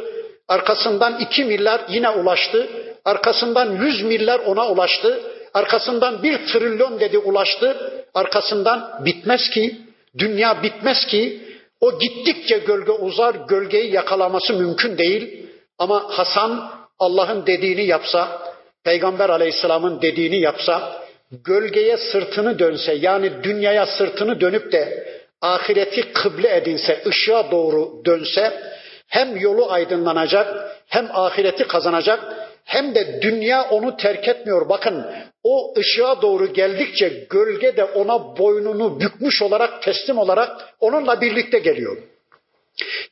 [0.48, 2.68] Arkasından iki milyar yine ulaştı.
[3.04, 5.20] Arkasından yüz milyar ona ulaştı.
[5.54, 7.92] Arkasından bir trilyon dedi ulaştı.
[8.14, 9.76] Arkasından bitmez ki,
[10.18, 11.42] dünya bitmez ki.
[11.80, 15.46] O gittikçe gölge uzar, gölgeyi yakalaması mümkün değil.
[15.78, 18.42] Ama Hasan Allah'ın dediğini yapsa,
[18.84, 21.02] Peygamber aleyhisselamın dediğini yapsa,
[21.44, 25.08] gölgeye sırtını dönse yani dünyaya sırtını dönüp de
[25.40, 28.62] ahireti kıble edinse, ışığa doğru dönse
[29.08, 32.20] hem yolu aydınlanacak hem ahireti kazanacak
[32.64, 34.68] hem de dünya onu terk etmiyor.
[34.68, 35.06] Bakın
[35.44, 41.96] o ışığa doğru geldikçe gölge de ona boynunu bükmüş olarak teslim olarak onunla birlikte geliyor.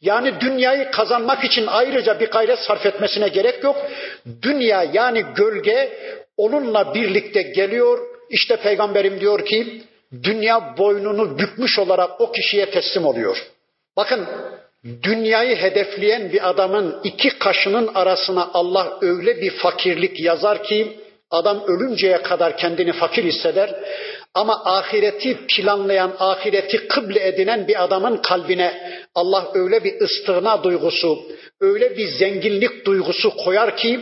[0.01, 3.77] Yani dünyayı kazanmak için ayrıca bir gayret sarf etmesine gerek yok.
[4.43, 5.99] Dünya yani gölge
[6.37, 7.99] onunla birlikte geliyor.
[8.31, 9.83] İşte peygamberim diyor ki
[10.23, 13.47] dünya boynunu bükmüş olarak o kişiye teslim oluyor.
[13.97, 14.27] Bakın
[15.03, 21.01] dünyayı hedefleyen bir adamın iki kaşının arasına Allah öyle bir fakirlik yazar ki
[21.31, 23.75] adam ölünceye kadar kendini fakir hisseder.
[24.35, 31.19] Ama ahireti planlayan, ahireti kıble edinen bir adamın kalbine Allah öyle bir ıstığna duygusu,
[31.61, 34.01] öyle bir zenginlik duygusu koyar ki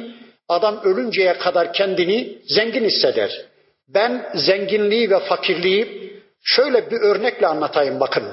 [0.48, 3.44] Adam ölünceye kadar kendini zengin hisseder.
[3.88, 6.12] Ben zenginliği ve fakirliği
[6.42, 8.24] şöyle bir örnekle anlatayım bakın.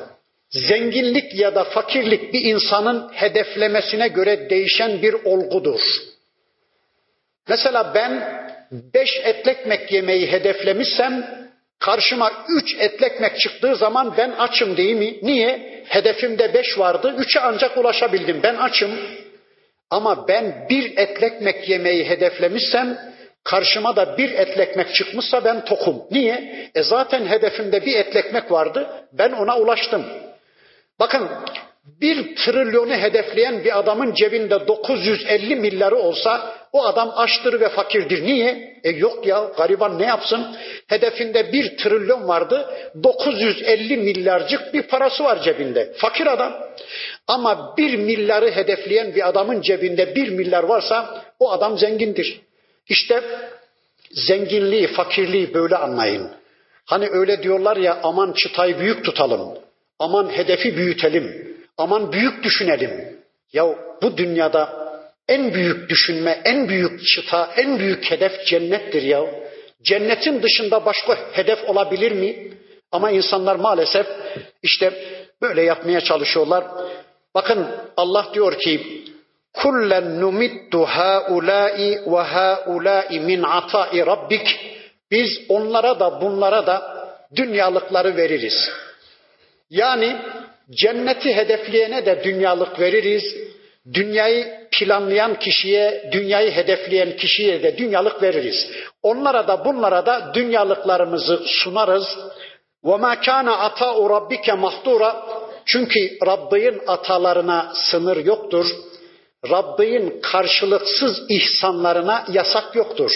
[0.50, 5.82] Zenginlik ya da fakirlik bir insanın hedeflemesine göre değişen bir olgudur.
[7.50, 11.42] Mesela ben beş etli ekmek yemeyi hedeflemişsem
[11.80, 15.20] karşıma üç etli ekmek çıktığı zaman ben açım değil mi?
[15.22, 15.84] Niye?
[15.88, 18.44] Hedefimde beş vardı, üçe ancak ulaşabildim.
[18.44, 18.92] Ben açım.
[19.90, 22.98] Ama ben bir etlekmek yemeyi hedeflemişsem
[23.44, 26.04] karşıma da bir etlekmek çıkmışsa ben tokum.
[26.12, 26.70] Niye?
[26.76, 29.08] E zaten hedefimde bir etlekmek vardı.
[29.14, 30.06] Ben ona ulaştım.
[31.00, 31.30] Bakın
[32.02, 38.24] bir trilyonu hedefleyen bir adamın cebinde 950 milyarı olsa o adam açtır ve fakirdir.
[38.24, 38.80] Niye?
[38.84, 40.56] E yok ya gariban ne yapsın?
[40.88, 42.70] Hedefinde bir trilyon vardı.
[43.04, 45.94] 950 milyarcık bir parası var cebinde.
[45.98, 46.54] Fakir adam.
[47.28, 52.42] Ama bir milyarı hedefleyen bir adamın cebinde bir milyar varsa o adam zengindir.
[52.88, 53.24] İşte
[54.12, 56.30] zenginliği, fakirliği böyle anlayın.
[56.86, 59.58] Hani öyle diyorlar ya aman çıtayı büyük tutalım.
[60.00, 61.58] Aman hedefi büyütelim.
[61.78, 63.20] Aman büyük düşünelim.
[63.54, 64.81] Ya bu dünyada
[65.32, 69.26] en büyük düşünme, en büyük çıta, en büyük hedef cennettir ya.
[69.84, 72.36] Cennetin dışında başka hedef olabilir mi?
[72.92, 74.08] Ama insanlar maalesef
[74.64, 74.94] işte
[75.42, 76.64] böyle yapmaya çalışıyorlar.
[77.36, 77.68] Bakın
[77.98, 79.04] Allah diyor ki
[79.54, 84.60] kullen numiddu haulai ve haulai min atai rabbik
[85.12, 88.70] biz onlara da bunlara da dünyalıkları veririz.
[89.70, 90.18] Yani
[90.72, 93.24] cenneti hedefleyene de dünyalık veririz.
[93.95, 98.71] Dünyayı planlayan kişiye, dünyayı hedefleyen kişiye de dünyalık veririz.
[99.03, 102.19] Onlara da bunlara da dünyalıklarımızı sunarız.
[102.85, 105.13] وَمَا كَانَ عَطَاءُ رَبِّكَ مَحْدُورًا
[105.67, 108.67] Çünkü Rabbin atalarına sınır yoktur.
[109.51, 113.11] Rabbin karşılıksız ihsanlarına yasak yoktur.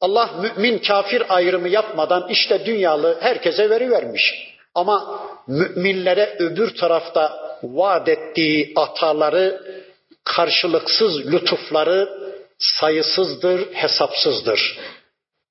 [0.00, 4.54] Allah mümin kafir ayrımı yapmadan işte dünyalı herkese veri vermiş.
[4.74, 9.61] Ama müminlere öbür tarafta vaat ettiği ataları,
[10.23, 12.09] karşılıksız lütufları
[12.57, 14.79] sayısızdır, hesapsızdır.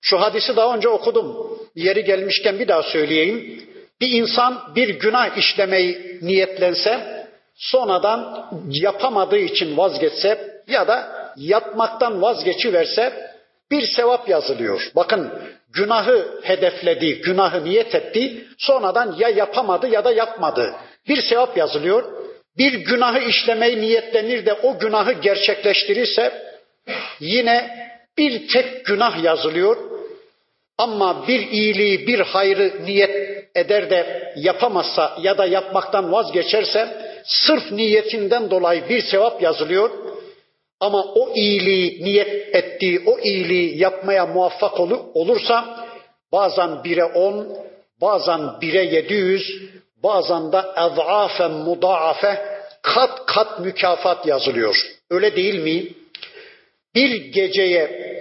[0.01, 1.59] Şu hadisi daha önce okudum.
[1.75, 3.63] Yeri gelmişken bir daha söyleyeyim.
[4.01, 13.33] Bir insan bir günah işlemeyi niyetlense, sonradan yapamadığı için vazgeçse ya da yapmaktan vazgeçiverse
[13.71, 14.91] bir sevap yazılıyor.
[14.97, 15.33] Bakın
[15.73, 20.75] günahı hedefledi, günahı niyet etti, sonradan ya yapamadı ya da yapmadı.
[21.09, 22.05] Bir sevap yazılıyor.
[22.59, 26.33] Bir günahı işlemeyi niyetlenir de o günahı gerçekleştirirse
[27.21, 27.89] yine
[28.19, 29.77] bir tek günah yazılıyor.
[30.79, 36.89] Ama bir iyiliği, bir hayrı niyet eder de yapamazsa ya da yapmaktan vazgeçerse
[37.25, 39.91] sırf niyetinden dolayı bir sevap yazılıyor.
[40.81, 44.81] Ama o iyiliği niyet ettiği, o iyiliği yapmaya muvaffak
[45.15, 45.87] olursa
[46.33, 47.57] bazen bire on,
[48.01, 49.63] bazen bire yedi yüz,
[50.03, 52.33] bazen de ez'afen mudaafe
[52.83, 54.77] kat kat mükafat yazılıyor.
[55.11, 55.89] Öyle değil mi?
[56.95, 58.13] Bir geceye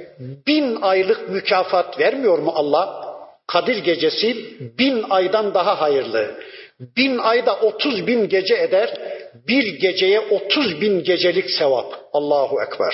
[0.47, 3.15] bin aylık mükafat vermiyor mu Allah?
[3.47, 4.37] Kadir gecesi
[4.79, 6.35] bin aydan daha hayırlı.
[6.97, 8.97] Bin ayda otuz bin gece eder.
[9.47, 11.93] Bir geceye otuz bin gecelik sevap.
[12.13, 12.93] Allahu Ekber.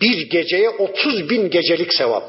[0.00, 2.24] Bir geceye otuz bin gecelik sevap.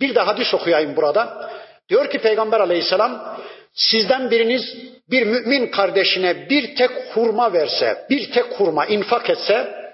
[0.00, 1.50] Bir de hadis okuyayım burada.
[1.88, 3.38] Diyor ki Peygamber aleyhisselam
[3.76, 4.76] sizden biriniz
[5.10, 9.86] bir mümin kardeşine bir tek hurma verse, bir tek hurma infak etse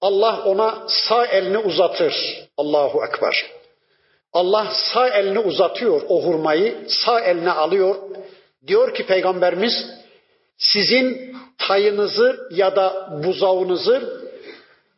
[0.00, 2.14] Allah ona sağ elini uzatır.
[2.56, 3.44] Allahu Ekber.
[4.32, 7.96] Allah sağ elini uzatıyor o hurmayı, sağ eline alıyor.
[8.66, 9.86] Diyor ki Peygamberimiz
[10.58, 14.22] sizin tayınızı ya da buzağınızı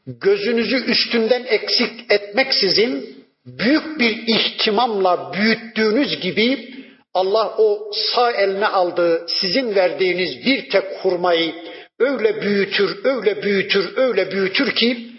[0.07, 6.74] gözünüzü üstünden eksik etmeksizin büyük bir ihtimamla büyüttüğünüz gibi
[7.15, 11.55] Allah o sağ eline aldığı sizin verdiğiniz bir tek hurmayı
[11.99, 15.11] öyle büyütür, öyle büyütür, öyle büyütür ki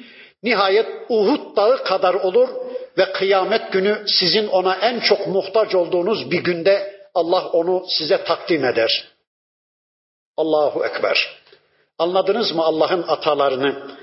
[0.44, 2.50] nihayet Uhud dağı kadar olur
[2.98, 8.66] ve kıyamet günü sizin ona en çok muhtaç olduğunuz bir günde Allah onu size takdim
[8.66, 9.08] eder.
[10.38, 11.42] Allahu Ekber.
[11.98, 13.98] Anladınız mı Allah'ın atalarını?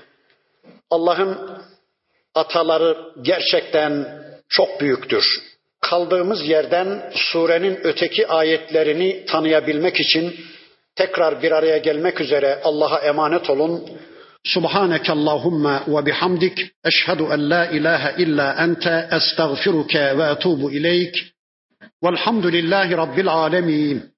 [0.90, 1.60] Allah'ın
[2.34, 5.51] ataları gerçekten çok büyüktür
[5.81, 10.35] Kaldığımız yerden surenin öteki ayetlerini tanıyabilmek için
[10.95, 13.85] tekrar bir araya gelmek üzere Allah'a emanet olun.
[14.55, 18.85] سبحانك اللهم وبحمدك أشهد أن لا إله إلا أنت
[19.17, 21.15] أستغفرك وأتوب إليك
[22.03, 24.10] والحمد لله رب العالمين